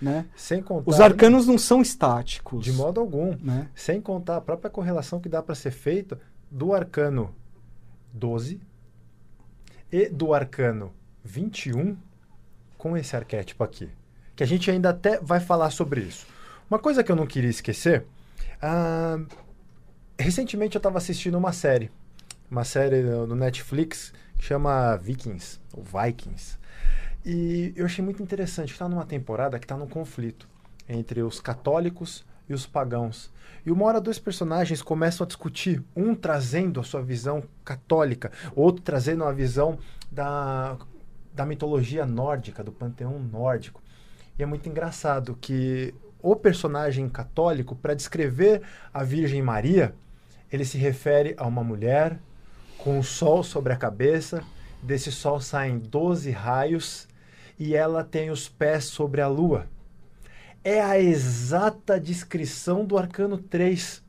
né? 0.00 0.24
Sem 0.34 0.62
contar. 0.62 0.90
Os 0.90 0.98
arcanos 1.00 1.46
não 1.46 1.58
são 1.58 1.82
estáticos. 1.82 2.64
De 2.64 2.72
modo 2.72 3.00
algum. 3.00 3.36
né? 3.42 3.68
Sem 3.74 4.00
contar 4.00 4.36
a 4.38 4.40
própria 4.40 4.70
correlação 4.70 5.20
que 5.20 5.28
dá 5.28 5.42
para 5.42 5.54
ser 5.54 5.70
feita 5.72 6.18
do 6.50 6.72
arcano 6.74 7.34
12 8.16 8.60
e 9.92 10.08
do 10.08 10.34
arcano 10.34 10.92
21 11.24 11.96
com 12.76 12.96
esse 12.96 13.14
arquétipo 13.14 13.62
aqui. 13.62 13.90
Que 14.34 14.42
a 14.42 14.46
gente 14.46 14.70
ainda 14.70 14.90
até 14.90 15.18
vai 15.20 15.40
falar 15.40 15.70
sobre 15.70 16.00
isso. 16.00 16.26
Uma 16.68 16.78
coisa 16.78 17.02
que 17.02 17.10
eu 17.10 17.16
não 17.16 17.26
queria 17.26 17.50
esquecer. 17.50 18.04
ah, 18.60 19.18
recentemente 20.18 20.76
eu 20.76 20.78
estava 20.78 20.98
assistindo 20.98 21.36
uma 21.36 21.52
série. 21.52 21.90
Uma 22.50 22.64
série 22.64 23.02
no 23.02 23.34
Netflix 23.34 24.12
que 24.36 24.44
chama 24.44 24.96
Vikings, 24.96 25.60
ou 25.72 25.82
Vikings. 25.82 26.58
E 27.24 27.72
eu 27.74 27.86
achei 27.86 28.04
muito 28.04 28.22
interessante 28.22 28.72
está 28.72 28.88
numa 28.88 29.04
temporada 29.04 29.58
que 29.58 29.64
está 29.64 29.76
num 29.76 29.88
conflito 29.88 30.48
entre 30.88 31.22
os 31.22 31.40
católicos 31.40 32.24
e 32.48 32.54
os 32.54 32.66
pagãos. 32.66 33.32
E 33.64 33.70
uma 33.70 33.84
hora 33.84 34.00
dois 34.00 34.18
personagens 34.18 34.80
começam 34.80 35.24
a 35.24 35.26
discutir, 35.26 35.82
um 35.94 36.14
trazendo 36.14 36.78
a 36.80 36.84
sua 36.84 37.02
visão 37.02 37.42
católica, 37.64 38.30
outro 38.54 38.82
trazendo 38.82 39.24
a 39.24 39.32
visão 39.32 39.78
da, 40.10 40.76
da 41.34 41.44
mitologia 41.44 42.06
nórdica, 42.06 42.62
do 42.62 42.70
panteão 42.70 43.18
nórdico. 43.18 43.82
E 44.38 44.42
é 44.42 44.46
muito 44.46 44.68
engraçado 44.68 45.36
que 45.40 45.94
o 46.22 46.36
personagem 46.36 47.08
católico, 47.08 47.74
para 47.74 47.94
descrever 47.94 48.62
a 48.92 49.02
Virgem 49.02 49.42
Maria, 49.42 49.94
ele 50.52 50.64
se 50.64 50.78
refere 50.78 51.34
a 51.36 51.46
uma 51.46 51.64
mulher 51.64 52.18
com 52.78 52.98
o 52.98 53.04
sol 53.04 53.42
sobre 53.42 53.72
a 53.72 53.76
cabeça, 53.76 54.42
desse 54.82 55.10
sol 55.10 55.40
saem 55.40 55.78
12 55.78 56.30
raios 56.30 57.08
e 57.58 57.74
ela 57.74 58.04
tem 58.04 58.30
os 58.30 58.48
pés 58.48 58.84
sobre 58.84 59.20
a 59.20 59.28
lua. 59.28 59.66
É 60.68 60.80
a 60.82 60.98
exata 60.98 62.00
descrição 62.00 62.84
do 62.84 62.98
arcano 62.98 63.38
3. 63.38 64.02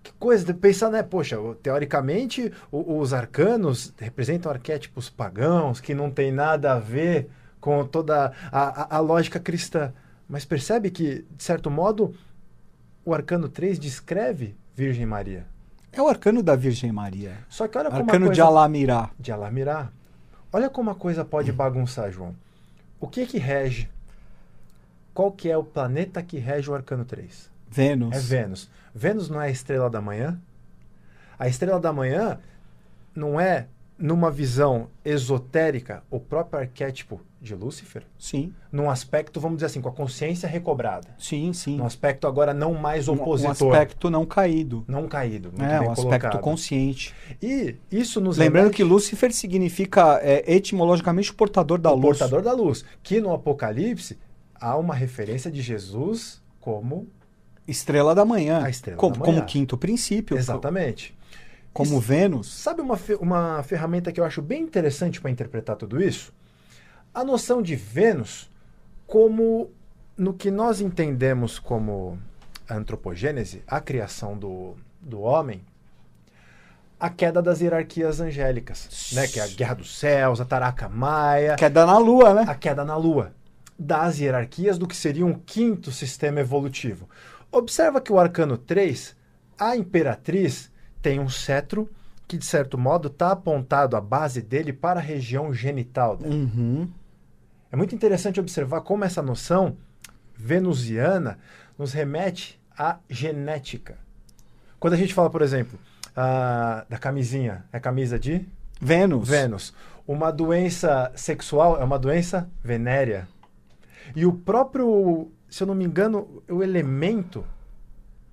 Que 0.00 0.12
coisa 0.20 0.44
de 0.44 0.54
pensar, 0.54 0.88
né? 0.88 1.02
Poxa, 1.02 1.36
teoricamente 1.60 2.52
o- 2.70 2.98
os 3.00 3.12
arcanos 3.12 3.92
representam 3.98 4.52
arquétipos 4.52 5.10
pagãos 5.10 5.80
que 5.80 5.94
não 5.94 6.12
tem 6.12 6.30
nada 6.30 6.74
a 6.74 6.78
ver 6.78 7.28
com 7.60 7.84
toda 7.84 8.32
a, 8.52 8.60
a- 8.82 8.96
a 8.98 9.00
lógica 9.00 9.40
cristã. 9.40 9.92
Mas 10.28 10.44
percebe 10.44 10.90
que, 10.92 11.24
de 11.36 11.42
certo 11.42 11.68
modo, 11.72 12.14
o 13.04 13.12
arcano 13.12 13.48
3 13.48 13.80
descreve 13.80 14.54
Virgem 14.76 15.06
Maria. 15.06 15.44
É 15.92 16.00
o 16.00 16.06
arcano 16.06 16.40
da 16.40 16.54
Virgem 16.54 16.92
Maria. 16.92 17.32
Só 17.48 17.66
que 17.66 17.76
olha 17.76 17.90
como 17.90 18.02
Arcano 18.02 18.26
a 18.26 18.28
coisa... 18.28 18.34
de 18.34 18.40
Alamirá. 18.42 19.10
de 19.18 19.32
Alamirá. 19.32 19.88
Olha 20.52 20.70
como 20.70 20.90
a 20.90 20.94
coisa 20.94 21.24
pode 21.24 21.50
bagunçar, 21.50 22.12
João. 22.12 22.32
O 23.00 23.08
que 23.08 23.26
que 23.26 23.38
rege? 23.38 23.88
Qual 25.16 25.32
que 25.32 25.50
é 25.50 25.56
o 25.56 25.64
planeta 25.64 26.22
que 26.22 26.36
rege 26.38 26.70
o 26.70 26.74
arcano 26.74 27.02
3? 27.02 27.50
Vênus. 27.70 28.14
É 28.14 28.20
Vênus. 28.20 28.70
Vênus 28.94 29.30
não 29.30 29.40
é 29.40 29.46
a 29.46 29.50
estrela 29.50 29.88
da 29.88 29.98
manhã? 29.98 30.38
A 31.38 31.48
estrela 31.48 31.80
da 31.80 31.90
manhã 31.90 32.38
não 33.14 33.40
é, 33.40 33.66
numa 33.98 34.30
visão 34.30 34.88
esotérica, 35.02 36.02
o 36.10 36.20
próprio 36.20 36.60
arquétipo 36.60 37.18
de 37.40 37.54
Lúcifer? 37.54 38.02
Sim, 38.18 38.52
Num 38.70 38.90
aspecto, 38.90 39.40
vamos 39.40 39.56
dizer 39.56 39.66
assim, 39.66 39.80
com 39.80 39.88
a 39.88 39.92
consciência 39.92 40.46
recobrada. 40.46 41.08
sim, 41.18 41.50
sim. 41.54 41.78
Num 41.78 41.86
aspecto 41.86 42.26
agora 42.26 42.52
não 42.52 42.74
mais 42.74 43.08
Um- 43.08 43.14
opositor. 43.14 43.68
Um 43.68 43.72
aspecto 43.72 44.10
não 44.10 44.26
caído. 44.26 44.84
Não 44.86 45.08
caído. 45.08 45.48
Muito 45.48 45.64
É, 45.64 45.78
bem 45.78 45.88
um 45.88 45.92
aspecto 45.92 46.02
colocado. 46.02 46.40
consciente. 46.42 47.14
E 47.42 47.74
isso 47.90 48.20
nos 48.20 48.36
Lembrando 48.36 48.64
remete 48.64 48.76
que 48.76 48.84
Lúcifer 48.84 49.32
significa 49.32 50.20
é, 50.22 50.44
etimologicamente 50.54 51.30
o 51.30 51.34
portador 51.34 51.78
da 51.78 51.90
o 51.90 51.94
luz. 51.94 52.18
portador 52.18 52.42
da 52.42 52.52
luz. 52.52 52.84
Que 53.02 53.18
no 53.18 53.32
Apocalipse 53.32 54.18
há 54.60 54.76
uma 54.76 54.94
referência 54.94 55.50
de 55.50 55.62
Jesus 55.62 56.42
como. 56.60 57.08
Estrela 57.66 58.14
da 58.14 58.24
manhã. 58.24 58.68
Estrela 58.68 58.96
como, 58.96 59.14
da 59.14 59.20
manhã. 59.20 59.34
como 59.34 59.46
quinto 59.46 59.76
princípio. 59.76 60.36
Exatamente. 60.36 61.16
Como 61.72 62.00
Vênus. 62.00 62.46
Sabe 62.46 62.80
uma, 62.80 62.98
uma 63.20 63.62
ferramenta 63.62 64.10
que 64.12 64.20
eu 64.20 64.24
acho 64.24 64.40
bem 64.40 64.62
interessante 64.62 65.20
para 65.20 65.30
interpretar 65.30 65.76
tudo 65.76 66.02
isso? 66.02 66.32
A 67.12 67.24
noção 67.24 67.60
de 67.60 67.74
Vênus 67.76 68.48
como 69.06 69.70
no 70.16 70.32
que 70.32 70.50
nós 70.50 70.80
entendemos 70.80 71.58
como 71.58 72.18
a 72.68 72.74
antropogênese, 72.74 73.62
a 73.66 73.80
criação 73.80 74.36
do, 74.36 74.74
do 75.00 75.20
homem, 75.20 75.62
a 76.98 77.10
queda 77.10 77.42
das 77.42 77.60
hierarquias 77.60 78.20
angélicas, 78.20 79.10
né? 79.12 79.26
que 79.28 79.38
é 79.38 79.42
a 79.42 79.46
Guerra 79.46 79.74
dos 79.74 79.98
Céus, 79.98 80.40
a 80.40 80.44
Taraka 80.44 80.88
Maia, 80.88 81.56
Queda 81.56 81.84
na 81.84 81.98
Lua, 81.98 82.34
né? 82.34 82.44
a 82.48 82.54
queda 82.54 82.84
na 82.84 82.96
Lua, 82.96 83.32
das 83.78 84.18
hierarquias 84.18 84.78
do 84.78 84.86
que 84.86 84.96
seria 84.96 85.26
um 85.26 85.34
quinto 85.34 85.90
sistema 85.90 86.40
evolutivo. 86.40 87.08
Observa 87.50 88.00
que 88.00 88.12
o 88.12 88.18
arcano 88.18 88.56
3, 88.56 89.16
a 89.58 89.76
imperatriz 89.76 90.70
tem 91.00 91.20
um 91.20 91.28
cetro 91.28 91.90
que, 92.26 92.36
de 92.36 92.44
certo 92.44 92.76
modo, 92.76 93.08
está 93.08 93.30
apontado 93.32 93.96
a 93.96 94.00
base 94.00 94.42
dele 94.42 94.72
para 94.72 94.98
a 94.98 95.02
região 95.02 95.52
genital 95.54 96.16
dela. 96.16 96.34
Uhum. 96.34 96.90
É 97.70 97.76
muito 97.76 97.94
interessante 97.94 98.40
observar 98.40 98.80
como 98.80 99.04
essa 99.04 99.22
noção 99.22 99.76
venusiana 100.34 101.38
nos 101.78 101.92
remete 101.92 102.60
à 102.76 102.98
genética. 103.08 103.98
Quando 104.78 104.94
a 104.94 104.96
gente 104.96 105.14
fala, 105.14 105.30
por 105.30 105.42
exemplo, 105.42 105.78
ah, 106.14 106.84
da 106.88 106.98
camisinha, 106.98 107.64
é 107.72 107.78
camisa 107.78 108.18
de 108.18 108.46
Vênus. 108.80 109.28
Vênus. 109.28 109.74
Uma 110.06 110.30
doença 110.30 111.10
sexual 111.14 111.80
é 111.80 111.84
uma 111.84 111.98
doença 111.98 112.48
venérea. 112.62 113.26
E 114.14 114.24
o 114.26 114.32
próprio, 114.32 115.28
se 115.48 115.62
eu 115.62 115.66
não 115.66 115.74
me 115.74 115.84
engano, 115.84 116.42
o 116.48 116.62
elemento, 116.62 117.44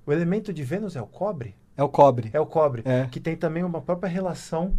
o 0.05 0.11
elemento 0.11 0.53
de 0.53 0.63
Vênus 0.63 0.95
é 0.95 1.01
o 1.01 1.07
cobre? 1.07 1.55
É 1.75 1.83
o 1.83 1.89
cobre. 1.89 2.29
É 2.33 2.39
o 2.39 2.45
cobre, 2.45 2.83
É. 2.85 3.07
que 3.11 3.19
tem 3.19 3.35
também 3.35 3.63
uma 3.63 3.81
própria 3.81 4.09
relação 4.09 4.73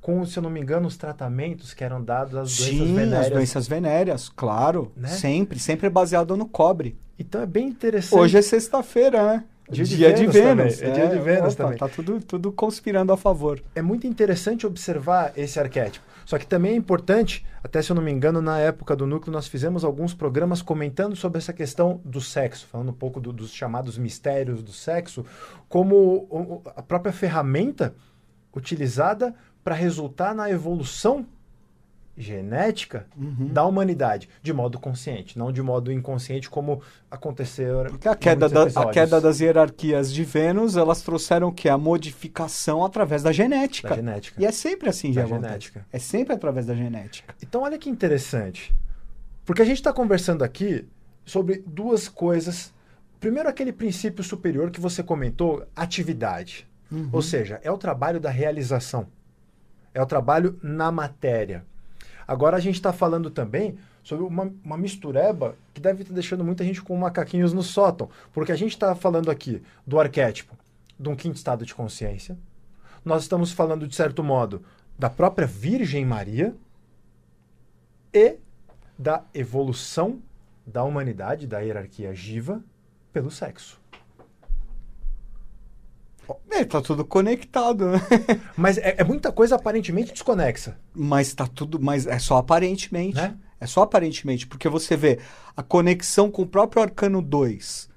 com, 0.00 0.24
se 0.24 0.38
eu 0.38 0.42
não 0.42 0.50
me 0.50 0.60
engano, 0.60 0.88
os 0.88 0.96
tratamentos 0.96 1.74
que 1.74 1.84
eram 1.84 2.02
dados 2.02 2.34
às 2.34 2.56
doenças 2.56 2.66
Sim, 2.78 2.94
venéreas. 2.94 3.26
as 3.26 3.30
doenças 3.32 3.68
venéreas, 3.68 4.28
claro. 4.30 4.90
Né? 4.96 5.08
Sempre, 5.08 5.58
sempre 5.58 5.86
é 5.86 5.90
baseado 5.90 6.36
no 6.36 6.46
cobre. 6.48 6.96
Então 7.18 7.40
é 7.42 7.46
bem 7.46 7.68
interessante. 7.68 8.18
Hoje 8.18 8.38
é 8.38 8.42
sexta-feira, 8.42 9.22
né? 9.26 9.44
Dia 9.70 9.84
de 10.12 10.26
Vênus 10.26 10.78
também, 10.78 10.90
é 10.90 10.90
dia 10.94 11.08
de 11.08 11.18
Vênus 11.18 11.54
opa, 11.54 11.62
também. 11.64 11.78
Tá 11.78 11.88
tudo, 11.88 12.20
tudo 12.20 12.50
conspirando 12.52 13.12
a 13.12 13.16
favor. 13.16 13.62
é 13.74 13.80
muito 13.82 14.06
interessante 14.06 14.66
observar 14.66 15.32
esse 15.36 15.58
arquétipo. 15.60 16.04
Só 16.26 16.38
que 16.38 16.46
também 16.46 16.72
é 16.72 16.76
importante, 16.76 17.44
até 17.62 17.80
se 17.82 17.90
eu 17.90 17.96
não 17.96 18.02
me 18.02 18.10
engano, 18.12 18.40
na 18.40 18.58
época 18.58 18.94
do 18.94 19.06
núcleo 19.06 19.32
nós 19.32 19.48
fizemos 19.48 19.84
alguns 19.84 20.14
programas 20.14 20.62
comentando 20.62 21.16
sobre 21.16 21.38
essa 21.38 21.52
questão 21.52 22.00
do 22.04 22.20
sexo, 22.20 22.66
falando 22.66 22.90
um 22.90 22.94
pouco 22.94 23.20
do- 23.20 23.32
dos 23.32 23.52
chamados 23.52 23.98
mistérios 23.98 24.62
do 24.62 24.72
sexo, 24.72 25.24
como 25.68 26.62
a 26.76 26.82
própria 26.82 27.12
ferramenta 27.12 27.94
utilizada 28.54 29.34
para 29.62 29.74
resultar 29.74 30.34
na 30.34 30.50
evolução 30.50 31.26
genética 32.16 33.06
Uhum. 33.16 33.48
da 33.48 33.64
humanidade, 33.64 34.28
de 34.42 34.52
modo 34.52 34.78
consciente, 34.78 35.38
não 35.38 35.50
de 35.50 35.62
modo 35.62 35.90
inconsciente 35.92 36.50
como 36.50 36.82
aconteceu 37.10 37.84
Porque 37.88 38.08
a 38.08 38.14
queda, 38.14 38.48
da, 38.48 38.64
a 38.64 38.90
queda 38.90 39.20
das 39.20 39.40
hierarquias 39.40 40.12
de 40.12 40.22
Vênus, 40.24 40.76
elas 40.76 41.02
trouxeram 41.02 41.48
o 41.48 41.52
quê? 41.52 41.68
A 41.68 41.78
modificação 41.78 42.84
através 42.84 43.22
da 43.22 43.32
genética. 43.32 43.88
da 43.90 43.96
genética. 43.96 44.40
E 44.40 44.44
é 44.44 44.52
sempre 44.52 44.88
assim, 44.88 45.12
Da 45.12 45.22
já 45.22 45.26
genética. 45.28 45.86
É 45.92 45.98
sempre 45.98 46.34
através 46.34 46.66
da 46.66 46.74
genética. 46.74 47.34
Então, 47.42 47.62
olha 47.62 47.78
que 47.78 47.88
interessante. 47.88 48.74
Porque 49.44 49.62
a 49.62 49.64
gente 49.64 49.76
está 49.78 49.92
conversando 49.92 50.44
aqui 50.44 50.86
sobre 51.24 51.62
duas 51.66 52.08
coisas. 52.08 52.72
Primeiro, 53.18 53.48
aquele 53.48 53.72
princípio 53.72 54.22
superior 54.22 54.70
que 54.70 54.80
você 54.80 55.02
comentou, 55.02 55.64
atividade. 55.74 56.66
Ou 57.12 57.22
seja, 57.22 57.60
é 57.62 57.70
o 57.70 57.78
trabalho 57.78 58.18
da 58.18 58.30
realização. 58.30 59.06
É 59.94 60.02
o 60.02 60.06
trabalho 60.06 60.58
na 60.62 60.90
matéria. 60.90 61.64
Agora, 62.30 62.56
a 62.56 62.60
gente 62.60 62.76
está 62.76 62.92
falando 62.92 63.28
também 63.28 63.76
sobre 64.04 64.24
uma, 64.24 64.54
uma 64.64 64.78
mistureba 64.78 65.56
que 65.74 65.80
deve 65.80 66.02
estar 66.02 66.14
deixando 66.14 66.44
muita 66.44 66.62
gente 66.62 66.80
com 66.80 66.96
macaquinhos 66.96 67.52
no 67.52 67.60
sótão. 67.60 68.08
Porque 68.32 68.52
a 68.52 68.56
gente 68.56 68.70
está 68.70 68.94
falando 68.94 69.32
aqui 69.32 69.60
do 69.84 69.98
arquétipo 69.98 70.56
de 70.96 71.08
um 71.08 71.16
quinto 71.16 71.34
estado 71.34 71.66
de 71.66 71.74
consciência. 71.74 72.38
Nós 73.04 73.22
estamos 73.22 73.50
falando, 73.50 73.84
de 73.84 73.96
certo 73.96 74.22
modo, 74.22 74.62
da 74.96 75.10
própria 75.10 75.44
Virgem 75.44 76.06
Maria 76.06 76.54
e 78.14 78.36
da 78.96 79.24
evolução 79.34 80.22
da 80.64 80.84
humanidade, 80.84 81.48
da 81.48 81.58
hierarquia 81.58 82.14
giva, 82.14 82.62
pelo 83.12 83.32
sexo. 83.32 83.79
É, 86.50 86.64
tá 86.64 86.80
tudo 86.80 87.04
conectado, 87.04 87.90
né? 87.90 88.00
Mas 88.56 88.78
é, 88.78 88.96
é 88.98 89.04
muita 89.04 89.32
coisa 89.32 89.56
aparentemente 89.56 90.12
desconexa. 90.12 90.76
Mas 90.94 91.32
tá 91.34 91.46
tudo. 91.46 91.80
Mas 91.80 92.06
é 92.06 92.18
só 92.18 92.36
aparentemente. 92.36 93.16
Né? 93.16 93.36
É 93.60 93.66
só 93.66 93.82
aparentemente. 93.82 94.46
Porque 94.46 94.68
você 94.68 94.96
vê 94.96 95.18
a 95.56 95.62
conexão 95.62 96.30
com 96.30 96.42
o 96.42 96.46
próprio 96.46 96.82
arcano 96.82 97.20
2. 97.22 97.88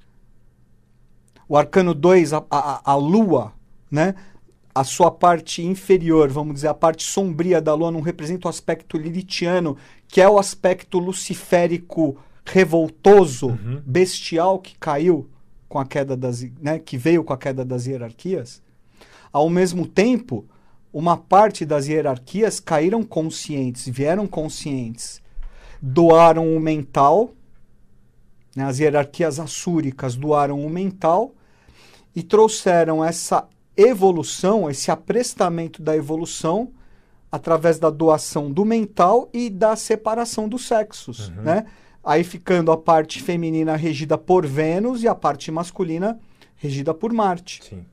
O 1.48 1.58
arcano 1.58 1.93
2, 1.93 2.34
a, 2.34 2.43
a, 2.50 2.91
a 2.91 2.96
lua, 2.96 3.54
né? 3.91 4.15
A 4.74 4.84
sua 4.84 5.12
parte 5.12 5.62
inferior, 5.62 6.30
vamos 6.30 6.56
dizer, 6.56 6.67
a 6.67 6.74
parte 6.74 7.04
sombria 7.04 7.62
da 7.62 7.76
lua 7.76 7.91
não 7.91 8.02
representa 8.02 8.48
o 8.48 8.50
aspecto 8.50 8.98
lilitiano, 8.98 9.78
que 10.08 10.19
é 10.19 10.28
o 10.28 10.39
aspecto 10.39 10.98
luciférico 10.98 12.17
revoltoso, 12.43 13.50
Uhum. 13.50 13.82
bestial 13.86 14.58
que 14.60 14.78
caiu 14.80 15.30
com 15.73 15.79
a 15.79 15.86
queda 15.88 16.15
das, 16.15 16.43
né, 16.62 16.77
que 16.77 16.95
veio 16.99 17.23
com 17.23 17.33
a 17.33 17.38
queda 17.38 17.65
das 17.65 17.88
hierarquias. 17.88 18.62
Ao 19.31 19.49
mesmo 19.49 19.88
tempo, 19.88 20.45
uma 20.93 21.17
parte 21.17 21.65
das 21.65 21.88
hierarquias 21.88 22.59
caíram 22.59 23.01
conscientes, 23.01 23.88
vieram 23.89 24.27
conscientes, 24.27 25.19
doaram 25.81 26.55
o 26.55 26.59
mental, 26.59 27.31
né, 28.55 28.65
as 28.65 28.77
hierarquias 28.77 29.39
assúricas 29.39 30.15
doaram 30.15 30.63
o 30.63 30.69
mental 30.69 31.33
e 32.15 32.21
trouxeram 32.21 33.03
essa 33.03 33.47
evolução, 33.75 34.69
esse 34.69 34.91
aprestamento 34.91 35.81
da 35.81 35.95
evolução 35.95 36.69
através 37.31 37.79
da 37.79 37.89
doação 37.89 38.51
do 38.51 38.63
mental 38.63 39.27
e 39.33 39.49
da 39.49 39.75
separação 39.75 40.47
dos 40.47 40.67
sexos, 40.67 41.29
Uhum. 41.29 41.41
né? 41.41 41.65
Aí 42.04 42.24
ficando 42.24 42.72
a 42.72 42.78
parte 42.78 43.22
feminina 43.22 43.76
regida 43.76 44.18
por 44.18 44.46
Vênus 44.46 45.04
e 45.04 45.08
a 45.08 45.16
parte 45.16 45.50
masculina 45.52 46.20
regida 46.58 46.94
por 46.94 47.13
Marte 47.13 47.62
Sim. 47.63 47.86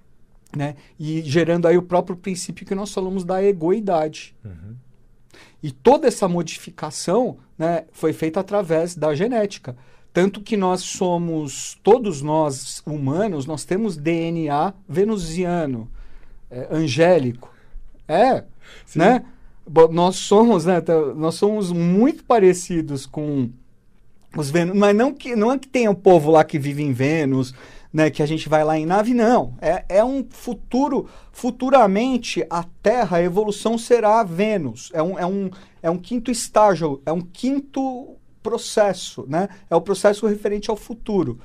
né? 0.54 0.74
E 0.98 1.22
gerando 1.22 1.66
aí 1.66 1.76
o 1.76 1.82
próprio 1.82 2.16
princípio 2.16 2.66
que 2.66 2.74
nós 2.74 2.92
falamos 2.92 3.24
da 3.24 3.42
egoidade. 3.42 4.34
Uhum. 4.44 4.74
E 5.62 5.70
toda 5.70 6.08
essa 6.08 6.26
modificação, 6.26 7.38
né, 7.58 7.84
foi 7.92 8.12
feita 8.12 8.40
através 8.40 8.94
da 8.94 9.14
genética. 9.14 9.76
Tanto 10.12 10.40
que 10.40 10.56
nós 10.56 10.80
somos, 10.80 11.78
todos 11.82 12.22
nós 12.22 12.82
humanos, 12.86 13.46
nós 13.46 13.64
temos 13.64 13.96
DNA 13.96 14.74
venusiano, 14.88 15.88
é, 16.50 16.66
angélico. 16.70 17.54
É, 18.08 18.44
Sim. 18.86 18.98
né? 18.98 19.24
Nós 19.92 20.16
somos, 20.16 20.64
né, 20.64 20.82
nós 21.14 21.36
somos 21.36 21.70
muito 21.70 22.24
parecidos 22.24 23.06
com 23.06 23.50
os 24.36 24.50
Vênus, 24.50 24.76
mas 24.76 24.94
não 24.96 25.12
que 25.12 25.34
não 25.34 25.52
é 25.52 25.58
que 25.58 25.68
tenha 25.68 25.90
um 25.90 25.94
povo 25.94 26.30
lá 26.30 26.44
que 26.44 26.58
vive 26.58 26.82
em 26.82 26.92
Vênus, 26.92 27.52
né, 27.92 28.08
que 28.10 28.22
a 28.22 28.26
gente 28.26 28.48
vai 28.48 28.62
lá 28.62 28.78
em 28.78 28.86
nave, 28.86 29.12
não. 29.12 29.54
É, 29.60 29.84
é 29.88 30.04
um 30.04 30.24
futuro, 30.30 31.08
futuramente 31.32 32.46
a 32.48 32.64
Terra, 32.82 33.16
a 33.16 33.22
evolução 33.22 33.76
será 33.76 34.22
Vênus. 34.22 34.90
É 34.94 35.02
um, 35.02 35.18
é 35.18 35.26
um, 35.26 35.50
é 35.82 35.90
um 35.90 35.98
quinto 35.98 36.30
estágio, 36.30 37.02
é 37.04 37.12
um 37.12 37.20
quinto 37.20 38.16
processo, 38.42 39.24
né? 39.28 39.48
É 39.68 39.74
o 39.76 39.80
processo 39.80 40.26
referente 40.26 40.70
ao 40.70 40.76
futuro. 40.76 41.38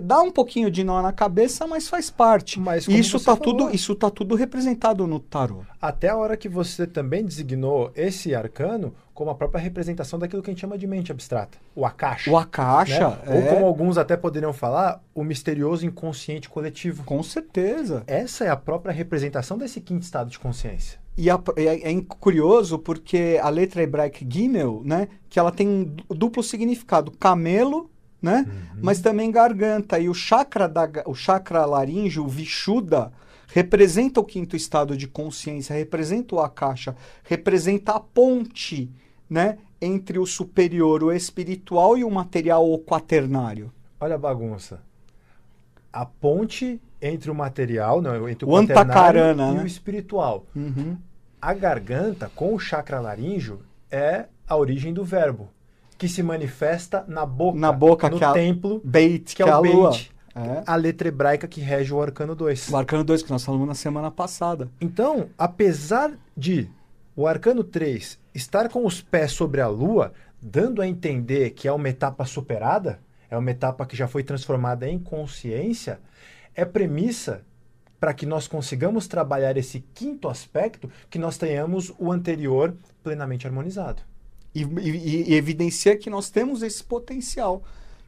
Dá 0.00 0.20
um 0.20 0.30
pouquinho 0.30 0.70
de 0.70 0.84
nó 0.84 1.02
na 1.02 1.12
cabeça, 1.12 1.66
mas 1.66 1.88
faz 1.88 2.08
parte. 2.10 2.60
Mas 2.60 2.86
isso 2.86 3.18
tá 3.18 3.34
falou- 3.34 3.42
tudo, 3.42 3.74
isso 3.74 3.94
tá 3.96 4.08
tudo 4.08 4.36
representado 4.36 5.04
no 5.06 5.18
tarô. 5.18 5.62
Até 5.80 6.10
a 6.10 6.16
hora 6.16 6.36
que 6.36 6.48
você 6.48 6.86
também 6.86 7.24
designou 7.24 7.90
esse 7.96 8.32
arcano 8.32 8.94
como 9.20 9.30
a 9.32 9.34
própria 9.34 9.60
representação 9.60 10.18
daquilo 10.18 10.40
que 10.42 10.48
a 10.48 10.52
gente 10.54 10.62
chama 10.62 10.78
de 10.78 10.86
mente 10.86 11.12
abstrata, 11.12 11.58
o 11.76 11.84
akasha. 11.84 12.30
O 12.30 12.38
Akasha 12.38 13.10
né? 13.10 13.18
é, 13.26 13.34
Ou 13.36 13.42
como 13.48 13.66
alguns 13.66 13.98
até 13.98 14.16
poderiam 14.16 14.50
falar, 14.50 15.04
o 15.14 15.22
misterioso 15.22 15.84
inconsciente 15.84 16.48
coletivo. 16.48 17.04
com 17.04 17.22
certeza. 17.22 18.02
Essa 18.06 18.46
é 18.46 18.48
a 18.48 18.56
própria 18.56 18.94
representação 18.94 19.58
desse 19.58 19.78
quinto 19.78 20.04
estado 20.04 20.30
de 20.30 20.38
consciência. 20.38 20.98
E 21.18 21.28
a- 21.28 21.38
é, 21.54 21.92
é 21.92 22.02
curioso 22.08 22.78
porque 22.78 23.38
a 23.42 23.50
letra 23.50 23.82
hebraica 23.82 24.24
Gimel, 24.26 24.80
né, 24.86 25.06
que 25.28 25.38
ela 25.38 25.52
tem 25.52 25.68
um 25.68 25.84
du- 25.84 26.14
duplo 26.14 26.42
significado, 26.42 27.10
camelo, 27.10 27.90
né, 28.22 28.46
mas 28.80 29.02
também 29.02 29.30
garganta. 29.30 29.98
E 29.98 30.08
o 30.08 30.14
chakra 30.14 30.66
da 30.66 30.88
o 31.04 31.14
chakra 31.14 31.66
laríngeo, 31.66 32.24
o 32.24 32.28
Vishuddha, 32.28 33.12
representa 33.52 34.20
o 34.20 34.24
quinto 34.24 34.54
estado 34.56 34.96
de 34.96 35.08
consciência, 35.08 35.74
representa 35.74 36.36
o 36.36 36.40
Akasha, 36.40 36.94
representa 37.24 37.92
a 37.94 37.98
ponte, 38.00 38.88
né, 39.30 39.58
entre 39.80 40.18
o 40.18 40.26
superior, 40.26 41.02
o 41.04 41.12
espiritual 41.12 41.96
e 41.96 42.02
o 42.04 42.10
material 42.10 42.66
ou 42.66 42.78
quaternário. 42.80 43.72
Olha 44.00 44.16
a 44.16 44.18
bagunça. 44.18 44.80
A 45.92 46.04
ponte 46.04 46.80
entre 47.00 47.30
o 47.30 47.34
material, 47.34 48.02
não, 48.02 48.28
entre 48.28 48.44
o, 48.44 48.48
O 48.48 48.52
e 48.62 49.54
né? 49.54 49.62
o 49.62 49.66
espiritual. 49.66 50.44
Uhum. 50.54 50.96
A 51.40 51.54
garganta, 51.54 52.30
com 52.34 52.54
o 52.54 52.58
chakra 52.58 53.00
laríngeo, 53.00 53.60
é 53.90 54.26
a 54.46 54.56
origem 54.56 54.92
do 54.92 55.04
verbo, 55.04 55.48
que 55.96 56.08
se 56.08 56.22
manifesta 56.22 57.04
na 57.08 57.24
boca, 57.24 57.58
Na 57.58 57.72
boca, 57.72 58.10
no 58.10 58.18
que 58.18 58.24
é 58.24 58.26
a- 58.26 58.32
templo, 58.32 58.80
Beit, 58.84 59.34
que 59.34 59.42
é 59.42 59.46
o 59.56 59.62
lua. 59.62 59.90
Beit, 59.90 60.12
É. 60.34 60.62
a 60.66 60.76
letra 60.76 61.08
hebraica 61.08 61.48
que 61.48 61.60
rege 61.60 61.92
o 61.92 62.00
arcano 62.00 62.34
2. 62.36 62.68
O 62.68 62.76
arcano 62.76 63.02
2 63.02 63.22
que 63.22 63.30
nós 63.30 63.44
falamos 63.44 63.66
na 63.66 63.74
semana 63.74 64.10
passada. 64.10 64.68
Então, 64.80 65.28
apesar 65.36 66.12
de 66.36 66.68
o 67.16 67.26
arcano 67.26 67.64
3 67.64 68.18
estar 68.34 68.68
com 68.68 68.86
os 68.86 69.00
pés 69.00 69.32
sobre 69.32 69.60
a 69.60 69.68
lua, 69.68 70.12
dando 70.40 70.80
a 70.80 70.86
entender 70.86 71.50
que 71.50 71.68
é 71.68 71.72
uma 71.72 71.88
etapa 71.88 72.24
superada, 72.24 72.98
é 73.30 73.36
uma 73.36 73.50
etapa 73.50 73.86
que 73.86 73.96
já 73.96 74.08
foi 74.08 74.22
transformada 74.22 74.88
em 74.88 74.98
consciência, 74.98 76.00
é 76.54 76.64
premissa 76.64 77.42
para 77.98 78.14
que 78.14 78.24
nós 78.24 78.48
consigamos 78.48 79.06
trabalhar 79.06 79.56
esse 79.56 79.80
quinto 79.94 80.28
aspecto, 80.28 80.90
que 81.10 81.18
nós 81.18 81.36
tenhamos 81.36 81.92
o 81.98 82.10
anterior 82.10 82.74
plenamente 83.02 83.46
harmonizado. 83.46 84.02
E, 84.54 84.62
e- 84.62 85.30
e 85.30 85.34
evidencia 85.34 85.96
que 85.96 86.08
nós 86.10 86.30
temos 86.30 86.62
esse 86.62 86.82
potencial. 86.82 87.62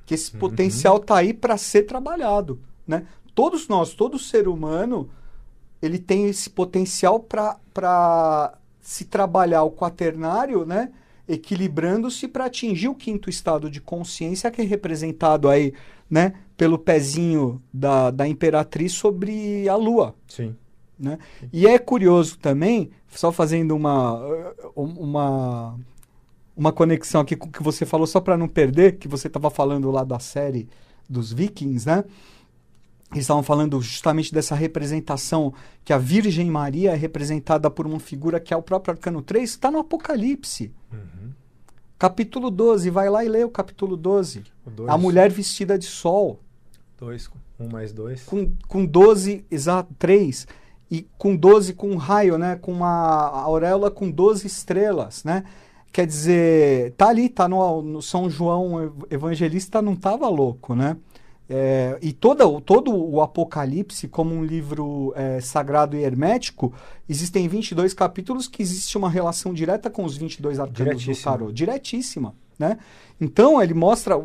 Que 0.06 0.14
esse 0.14 0.32
potencial 0.32 0.96
está 0.96 1.16
aí 1.18 1.32
para 1.34 1.56
ser 1.56 1.82
trabalhado. 1.82 2.58
Né? 2.86 3.06
Todos 3.34 3.68
nós, 3.68 3.94
todo 3.94 4.18
ser 4.18 4.48
humano, 4.48 5.08
ele 5.80 5.98
tem 5.98 6.26
esse 6.26 6.48
potencial 6.50 7.20
para 7.20 8.54
se 8.82 9.04
trabalhar 9.04 9.62
o 9.62 9.70
quaternário, 9.70 10.66
né? 10.66 10.90
equilibrando-se 11.28 12.26
para 12.26 12.46
atingir 12.46 12.88
o 12.88 12.94
quinto 12.94 13.30
estado 13.30 13.70
de 13.70 13.80
consciência, 13.80 14.50
que 14.50 14.60
é 14.60 14.64
representado 14.64 15.48
aí 15.48 15.72
né? 16.10 16.34
pelo 16.56 16.76
pezinho 16.76 17.62
da, 17.72 18.10
da 18.10 18.26
imperatriz 18.26 18.92
sobre 18.92 19.68
a 19.68 19.76
lua. 19.76 20.14
Sim. 20.26 20.54
né? 20.98 21.18
E 21.52 21.66
é 21.66 21.78
curioso 21.78 22.38
também, 22.38 22.90
só 23.08 23.30
fazendo 23.30 23.74
uma, 23.74 24.20
uma, 24.74 25.78
uma 26.56 26.72
conexão 26.72 27.20
aqui 27.20 27.36
com 27.36 27.48
o 27.48 27.52
que 27.52 27.62
você 27.62 27.86
falou, 27.86 28.06
só 28.06 28.20
para 28.20 28.36
não 28.36 28.48
perder, 28.48 28.98
que 28.98 29.06
você 29.06 29.28
estava 29.28 29.48
falando 29.48 29.90
lá 29.90 30.02
da 30.02 30.18
série 30.18 30.68
dos 31.08 31.32
Vikings, 31.32 31.86
né? 31.86 32.04
Eles 33.12 33.24
estavam 33.24 33.42
falando 33.42 33.80
justamente 33.80 34.32
dessa 34.32 34.54
representação 34.54 35.52
que 35.84 35.92
a 35.92 35.98
Virgem 35.98 36.50
Maria 36.50 36.92
é 36.92 36.96
representada 36.96 37.70
por 37.70 37.86
uma 37.86 38.00
figura 38.00 38.40
que 38.40 38.54
é 38.54 38.56
o 38.56 38.62
próprio 38.62 38.94
Arcano 38.94 39.20
3, 39.20 39.48
está 39.48 39.70
no 39.70 39.78
Apocalipse. 39.78 40.72
Uhum. 40.90 41.30
Capítulo 41.98 42.50
12, 42.50 42.90
vai 42.90 43.10
lá 43.10 43.24
e 43.24 43.28
lê 43.28 43.44
o 43.44 43.50
capítulo 43.50 43.96
12. 43.96 44.44
O 44.66 44.90
A 44.90 44.96
mulher 44.96 45.30
vestida 45.30 45.78
de 45.78 45.84
sol. 45.84 46.40
Dois, 46.98 47.30
um 47.60 47.68
mais 47.68 47.92
dois. 47.92 48.24
com, 48.24 48.50
com 48.66 48.84
12, 48.84 49.44
exato, 49.50 49.94
3, 49.98 50.46
e 50.90 51.06
com 51.18 51.36
12 51.36 51.74
com 51.74 51.90
um 51.90 51.96
raio, 51.96 52.38
né? 52.38 52.56
Com 52.56 52.72
uma 52.72 53.28
auréola 53.42 53.90
com 53.90 54.10
12 54.10 54.46
estrelas, 54.46 55.22
né? 55.22 55.44
Quer 55.92 56.06
dizer, 56.06 56.92
tá 56.92 57.08
ali, 57.08 57.28
tá 57.28 57.46
no, 57.48 57.82
no 57.82 58.00
São 58.00 58.30
João 58.30 58.92
Evangelista, 59.10 59.82
não 59.82 59.94
tava 59.94 60.28
louco, 60.28 60.74
né? 60.74 60.96
É, 61.54 61.98
e 62.00 62.12
toda, 62.14 62.46
o- 62.46 62.62
todo 62.62 62.94
o 62.96 63.20
Apocalipse, 63.20 64.08
como 64.08 64.34
um 64.34 64.42
livro 64.42 65.12
é, 65.14 65.38
sagrado 65.40 65.94
e 65.96 66.02
hermético, 66.02 66.72
existem 67.06 67.46
22 67.46 67.92
capítulos 67.92 68.48
que 68.48 68.62
existe 68.62 68.96
uma 68.96 69.10
relação 69.10 69.52
direta 69.52 69.90
com 69.90 70.02
os 70.04 70.16
22 70.16 70.58
arcanos 70.58 71.04
do 71.04 71.22
tarô. 71.30 71.52
Diretíssima, 71.52 72.34
né? 72.58 72.78
Então, 73.20 73.62
ele 73.62 73.74
mostra 73.74 74.18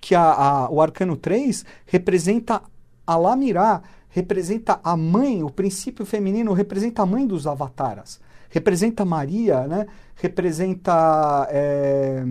que 0.00 0.12
a- 0.14 0.32
a- 0.32 0.70
o 0.70 0.80
arcano 0.80 1.16
3 1.16 1.64
representa 1.86 2.60
a 3.06 3.16
Lamirá, 3.16 3.80
representa 4.08 4.80
a 4.82 4.96
mãe, 4.96 5.42
o 5.44 5.50
princípio 5.50 6.04
feminino, 6.04 6.52
representa 6.52 7.02
a 7.02 7.06
mãe 7.06 7.24
dos 7.26 7.46
avataras. 7.46 8.20
Representa 8.50 9.04
Maria, 9.04 9.66
né? 9.68 9.86
representa 10.16 11.46
é, 11.50 12.22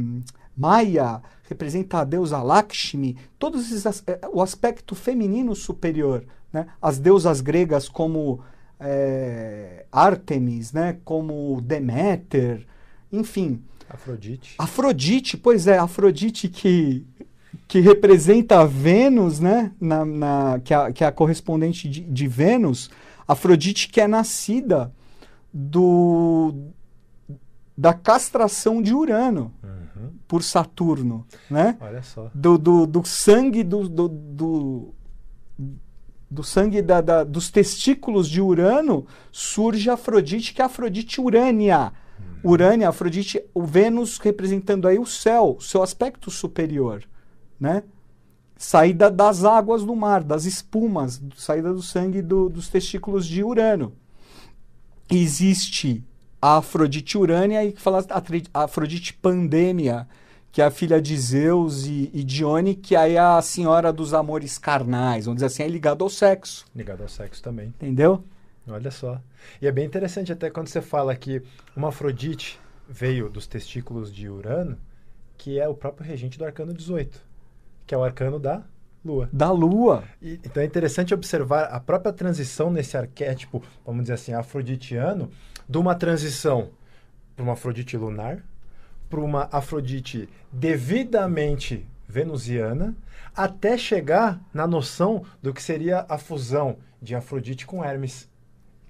Maia, 0.55 1.21
representa 1.51 1.99
a 1.99 2.03
deusa 2.03 2.41
Lakshmi, 2.41 3.17
todos 3.37 3.71
esses, 3.71 4.03
é, 4.07 4.19
o 4.31 4.41
aspecto 4.41 4.95
feminino 4.95 5.53
superior. 5.55 6.23
Né? 6.51 6.67
As 6.81 6.97
deusas 6.97 7.41
gregas 7.41 7.87
como 7.89 8.39
é, 8.79 9.85
Ártemis, 9.91 10.71
né? 10.73 10.97
como 11.03 11.59
Deméter, 11.61 12.65
enfim. 13.11 13.61
Afrodite. 13.89 14.55
Afrodite, 14.57 15.35
pois 15.37 15.67
é, 15.67 15.77
Afrodite 15.77 16.47
que, 16.47 17.05
que 17.67 17.79
representa 17.81 18.65
Vênus, 18.65 19.39
né? 19.41 19.71
Na, 19.79 20.05
na- 20.05 20.59
que, 20.63 20.73
é, 20.73 20.77
a- 20.77 20.91
que 20.93 21.03
é 21.03 21.07
a 21.07 21.11
correspondente 21.11 21.89
de, 21.89 21.99
de 21.99 22.27
Vênus. 22.27 22.89
Afrodite 23.27 23.89
que 23.89 23.99
é 23.99 24.07
nascida 24.07 24.91
do, 25.53 26.53
da 27.81 27.93
castração 27.95 28.79
de 28.79 28.93
Urano 28.93 29.51
Uhum. 29.63 30.11
por 30.27 30.43
Saturno, 30.43 31.25
né? 31.49 31.75
Olha 31.81 32.03
só. 32.03 32.29
Do, 32.33 32.55
do, 32.57 32.85
do 32.85 33.03
sangue 33.03 33.63
do, 33.63 33.89
do, 33.89 34.07
do, 34.07 34.93
do 36.29 36.43
sangue 36.43 36.79
da, 36.83 37.01
da- 37.01 37.23
dos 37.23 37.49
testículos 37.49 38.29
de 38.29 38.39
Urano 38.39 39.07
surge 39.31 39.89
Afrodite, 39.89 40.53
que 40.53 40.61
é 40.61 40.65
Afrodite 40.65 41.19
Urânia. 41.19 41.91
Urânia, 42.43 42.87
Afrodite, 42.89 43.43
o 43.53 43.63
Vênus 43.63 44.19
representando 44.19 44.87
aí 44.87 44.99
o 44.99 45.05
céu, 45.05 45.57
seu 45.59 45.81
aspecto 45.81 46.29
superior, 46.29 47.03
né? 47.59 47.83
Saída 48.57 49.09
das 49.09 49.43
águas 49.43 49.83
do 49.83 49.95
mar, 49.95 50.23
das 50.23 50.45
espumas, 50.45 51.19
saída 51.35 51.73
do 51.73 51.81
sangue 51.81 52.21
do- 52.21 52.47
dos 52.47 52.69
testículos 52.69 53.25
de 53.25 53.43
Urano. 53.43 53.91
Existe 55.09 56.03
a 56.41 56.57
Afrodite 56.57 57.17
Urânia 57.17 57.63
e 57.63 57.71
que 57.73 57.81
fala 57.81 58.03
a 58.53 58.63
Afrodite 58.63 59.13
Pandêmia, 59.13 60.07
que 60.51 60.61
é 60.61 60.65
a 60.65 60.71
filha 60.71 61.01
de 61.01 61.15
Zeus 61.17 61.85
e, 61.85 62.09
e 62.13 62.23
Dione, 62.23 62.75
que 62.75 62.95
aí 62.95 63.15
é 63.15 63.19
a 63.19 63.41
senhora 63.41 63.93
dos 63.93 64.13
amores 64.13 64.57
carnais, 64.57 65.25
vamos 65.25 65.37
dizer 65.37 65.45
assim, 65.47 65.63
é 65.63 65.67
ligado 65.67 66.03
ao 66.03 66.09
sexo, 66.09 66.65
Ligado 66.75 67.03
ao 67.03 67.09
sexo 67.09 67.41
também. 67.41 67.67
entendeu? 67.67 68.23
Olha 68.67 68.91
só. 68.91 69.19
E 69.61 69.67
é 69.67 69.71
bem 69.71 69.85
interessante 69.85 70.31
até 70.31 70.49
quando 70.49 70.67
você 70.67 70.81
fala 70.81 71.15
que 71.15 71.41
uma 71.75 71.89
Afrodite 71.89 72.59
veio 72.89 73.29
dos 73.29 73.47
testículos 73.47 74.13
de 74.13 74.27
Urano, 74.29 74.77
que 75.37 75.59
é 75.59 75.67
o 75.67 75.73
próprio 75.73 76.05
regente 76.07 76.37
do 76.37 76.45
arcano 76.45 76.73
18, 76.73 77.19
que 77.87 77.95
é 77.95 77.97
o 77.97 78.03
arcano 78.03 78.39
da 78.39 78.61
Lua. 79.03 79.27
Da 79.33 79.51
Lua. 79.51 80.03
E- 80.21 80.39
então 80.43 80.61
é 80.61 80.65
interessante 80.65 81.11
observar 81.13 81.63
a 81.63 81.79
própria 81.79 82.13
transição 82.13 82.69
nesse 82.69 82.95
arquétipo, 82.95 83.63
vamos 83.85 84.03
dizer 84.03 84.13
assim, 84.13 84.33
afroditiano, 84.33 85.31
de 85.71 85.77
uma 85.77 85.95
transição 85.95 86.69
para 87.35 87.43
uma 87.43 87.53
Afrodite 87.53 87.95
lunar, 87.95 88.43
para 89.09 89.19
uma 89.21 89.47
Afrodite 89.51 90.27
devidamente 90.51 91.85
venusiana, 92.07 92.95
até 93.35 93.77
chegar 93.77 94.41
na 94.53 94.67
noção 94.67 95.23
do 95.41 95.53
que 95.53 95.63
seria 95.63 96.05
a 96.09 96.17
fusão 96.17 96.75
de 97.01 97.15
Afrodite 97.15 97.65
com 97.65 97.83
Hermes, 97.83 98.29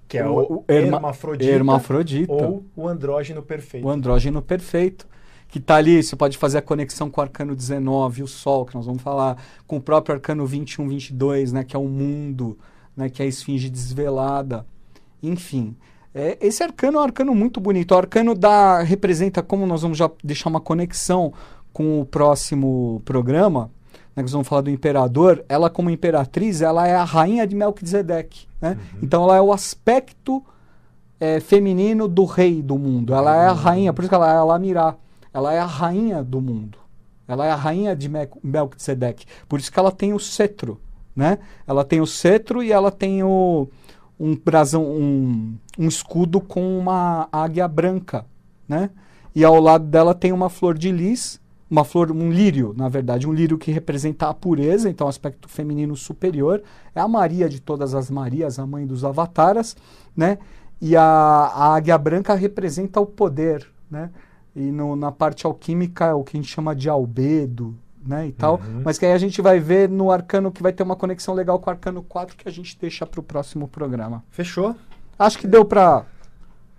que 0.08 0.18
é 0.18 0.26
o, 0.28 0.34
O- 0.58 0.64
herma- 0.66 0.96
hermafrodita, 0.96 1.50
Hermafrodita. 1.50 2.32
ou 2.32 2.64
o 2.74 2.88
andrógeno 2.88 3.42
perfeito. 3.42 3.86
O 3.86 3.90
andrógeno 3.90 4.42
perfeito. 4.42 5.06
Que 5.48 5.60
tá 5.60 5.76
ali, 5.76 6.02
você 6.02 6.16
pode 6.16 6.36
fazer 6.38 6.58
a 6.58 6.62
conexão 6.62 7.10
com 7.10 7.20
o 7.20 7.24
arcano 7.24 7.54
19, 7.54 8.22
o 8.22 8.26
Sol, 8.26 8.64
que 8.64 8.74
nós 8.74 8.86
vamos 8.86 9.02
falar, 9.02 9.36
com 9.66 9.76
o 9.76 9.80
próprio 9.80 10.14
arcano 10.14 10.46
21, 10.46 10.88
22, 10.88 11.52
né, 11.52 11.62
que 11.62 11.76
é 11.76 11.78
o 11.78 11.86
mundo, 11.86 12.58
né, 12.96 13.08
que 13.10 13.22
é 13.22 13.26
a 13.26 13.28
esfinge 13.28 13.68
desvelada. 13.68 14.66
Enfim, 15.22 15.76
é, 16.14 16.36
esse 16.40 16.62
arcano 16.62 16.98
é 16.98 17.00
um 17.00 17.04
arcano 17.04 17.34
muito 17.34 17.60
bonito. 17.60 17.92
O 17.92 17.98
arcano 17.98 18.34
dá, 18.34 18.82
representa, 18.82 19.42
como 19.42 19.66
nós 19.66 19.82
vamos 19.82 19.98
já 19.98 20.10
deixar 20.22 20.50
uma 20.50 20.60
conexão 20.60 21.32
com 21.72 22.00
o 22.00 22.04
próximo 22.04 23.00
programa, 23.04 23.70
né, 24.14 24.16
que 24.16 24.22
nós 24.22 24.32
vamos 24.32 24.48
falar 24.48 24.60
do 24.62 24.70
imperador, 24.70 25.44
ela 25.48 25.70
como 25.70 25.88
imperatriz, 25.88 26.60
ela 26.60 26.86
é 26.86 26.94
a 26.94 27.04
rainha 27.04 27.46
de 27.46 27.56
Melquisedeque. 27.56 28.46
Né? 28.60 28.78
Então 29.02 29.24
ela 29.24 29.36
é 29.36 29.40
o 29.40 29.52
aspecto 29.52 30.44
é, 31.18 31.40
feminino 31.40 32.06
do 32.08 32.24
rei 32.24 32.60
do 32.62 32.78
mundo. 32.78 33.14
Ela 33.14 33.34
é 33.36 33.46
a 33.46 33.52
rainha, 33.52 33.92
por 33.92 34.02
isso 34.02 34.08
que 34.10 34.14
ela 34.14 34.30
é 34.30 34.36
a 34.36 34.44
Lamirá. 34.44 34.96
Ela 35.32 35.54
é 35.54 35.58
a 35.58 35.64
rainha 35.64 36.22
do 36.22 36.40
mundo. 36.40 36.76
Ela 37.26 37.46
é 37.46 37.50
a 37.50 37.56
rainha 37.56 37.96
de 37.96 38.08
Mel- 38.08 38.38
Melquisedeque. 38.42 39.24
Por 39.48 39.58
isso 39.58 39.72
que 39.72 39.78
ela 39.78 39.90
tem 39.90 40.12
o 40.12 40.18
cetro, 40.18 40.78
né? 41.16 41.38
Ela 41.66 41.84
tem 41.84 42.00
o 42.00 42.06
cetro 42.06 42.62
e 42.62 42.70
ela 42.70 42.90
tem 42.90 43.22
o, 43.22 43.68
um 44.22 44.36
brasão, 44.36 44.84
um, 44.84 45.54
um 45.78 45.88
escudo 45.88 46.40
com 46.40 46.78
uma 46.78 47.28
águia 47.32 47.66
branca, 47.66 48.24
né? 48.68 48.90
E 49.34 49.44
ao 49.44 49.58
lado 49.58 49.84
dela 49.86 50.14
tem 50.14 50.30
uma 50.32 50.48
flor 50.48 50.78
de 50.78 50.92
lis, 50.92 51.40
uma 51.68 51.84
flor, 51.84 52.12
um 52.12 52.30
lírio, 52.30 52.74
na 52.76 52.88
verdade, 52.88 53.26
um 53.26 53.32
lírio 53.32 53.56
que 53.58 53.72
representa 53.72 54.28
a 54.28 54.34
pureza, 54.34 54.88
então 54.90 55.08
aspecto 55.08 55.48
feminino 55.48 55.96
superior. 55.96 56.62
É 56.94 57.00
a 57.00 57.08
Maria 57.08 57.48
de 57.48 57.60
todas 57.60 57.94
as 57.94 58.10
Marias, 58.10 58.58
a 58.58 58.66
mãe 58.66 58.86
dos 58.86 59.04
avataras, 59.04 59.74
né? 60.16 60.38
E 60.80 60.94
a, 60.96 61.02
a 61.02 61.74
águia 61.74 61.96
branca 61.96 62.34
representa 62.34 63.00
o 63.00 63.06
poder, 63.06 63.66
né? 63.90 64.10
E 64.54 64.70
no- 64.70 64.94
na 64.96 65.10
parte 65.10 65.46
alquímica 65.46 66.06
é 66.06 66.14
o 66.14 66.22
que 66.22 66.36
a 66.36 66.40
gente 66.40 66.50
chama 66.52 66.76
de 66.76 66.88
albedo, 66.88 67.74
né? 68.06 68.26
E 68.26 68.32
tal. 68.32 68.54
Uhum. 68.54 68.82
Mas 68.84 68.98
que 68.98 69.06
aí 69.06 69.12
a 69.12 69.18
gente 69.18 69.40
vai 69.42 69.58
ver 69.60 69.88
no 69.88 70.10
arcano 70.10 70.50
que 70.50 70.62
vai 70.62 70.72
ter 70.72 70.82
uma 70.82 70.96
conexão 70.96 71.34
legal 71.34 71.58
com 71.58 71.68
o 71.68 71.72
arcano 71.72 72.02
4 72.02 72.36
que 72.36 72.48
a 72.48 72.52
gente 72.52 72.76
deixa 72.80 73.06
para 73.06 73.20
o 73.20 73.22
próximo 73.22 73.68
programa. 73.68 74.22
Fechou? 74.30 74.74
Acho 75.18 75.38
que 75.38 75.46
deu 75.46 75.64
para 75.64 76.04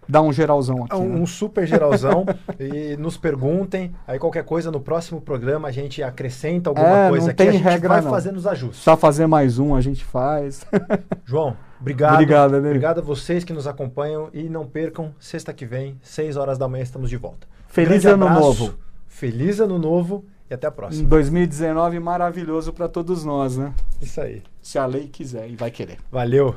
dar 0.07 0.21
um 0.21 0.33
geralzão 0.33 0.83
aqui. 0.83 0.95
um, 0.95 1.07
né? 1.07 1.21
um 1.21 1.25
super 1.25 1.65
geralzão. 1.65 2.25
e 2.59 2.97
nos 2.97 3.17
perguntem. 3.17 3.93
Aí 4.05 4.19
qualquer 4.19 4.43
coisa 4.43 4.69
no 4.71 4.79
próximo 4.79 5.21
programa 5.21 5.67
a 5.67 5.71
gente 5.71 6.03
acrescenta 6.03 6.69
alguma 6.69 6.87
É, 7.05 7.09
coisa 7.09 7.25
não 7.27 7.31
aqui. 7.31 7.41
A 7.41 7.45
tem 7.45 7.53
gente 7.53 7.63
regra, 7.63 7.89
vai 7.89 8.01
não. 8.01 8.09
fazendo 8.11 8.37
os 8.37 8.45
ajustes. 8.47 8.83
Só 8.83 8.97
fazer 8.97 9.27
mais 9.27 9.59
um, 9.59 9.73
a 9.75 9.81
gente 9.81 10.03
faz. 10.03 10.65
João, 11.25 11.55
obrigado. 11.79 12.13
Obrigado, 12.15 12.51
né? 12.59 12.67
Obrigado 12.67 12.99
a 12.99 13.01
vocês 13.01 13.43
que 13.43 13.53
nos 13.53 13.65
acompanham 13.65 14.29
e 14.33 14.49
não 14.49 14.65
percam, 14.65 15.13
sexta 15.19 15.53
que 15.53 15.65
vem, 15.65 15.97
6 16.01 16.35
horas 16.37 16.57
da 16.57 16.67
manhã, 16.67 16.83
estamos 16.83 17.09
de 17.09 17.15
volta. 17.17 17.47
Feliz 17.67 18.03
Grande 18.03 18.07
ano 18.09 18.27
abraço, 18.27 18.41
novo. 18.63 18.73
Feliz 19.07 19.59
ano 19.59 19.79
novo 19.79 20.25
e 20.53 20.55
até 20.55 20.67
a 20.67 20.69
Em 20.69 20.73
próxima. 20.73 21.09
2019 21.09 21.99
maravilhoso 21.99 22.71
para 22.71 22.87
todos 22.87 23.25
nós, 23.25 23.57
né? 23.57 23.73
Isso 24.01 24.21
aí. 24.21 24.43
Se 24.61 24.77
a 24.77 24.85
lei 24.85 25.07
quiser 25.07 25.49
e 25.49 25.55
vai 25.55 25.71
querer. 25.71 25.97
Valeu. 26.11 26.55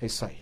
É 0.00 0.06
isso 0.06 0.24
aí. 0.24 0.36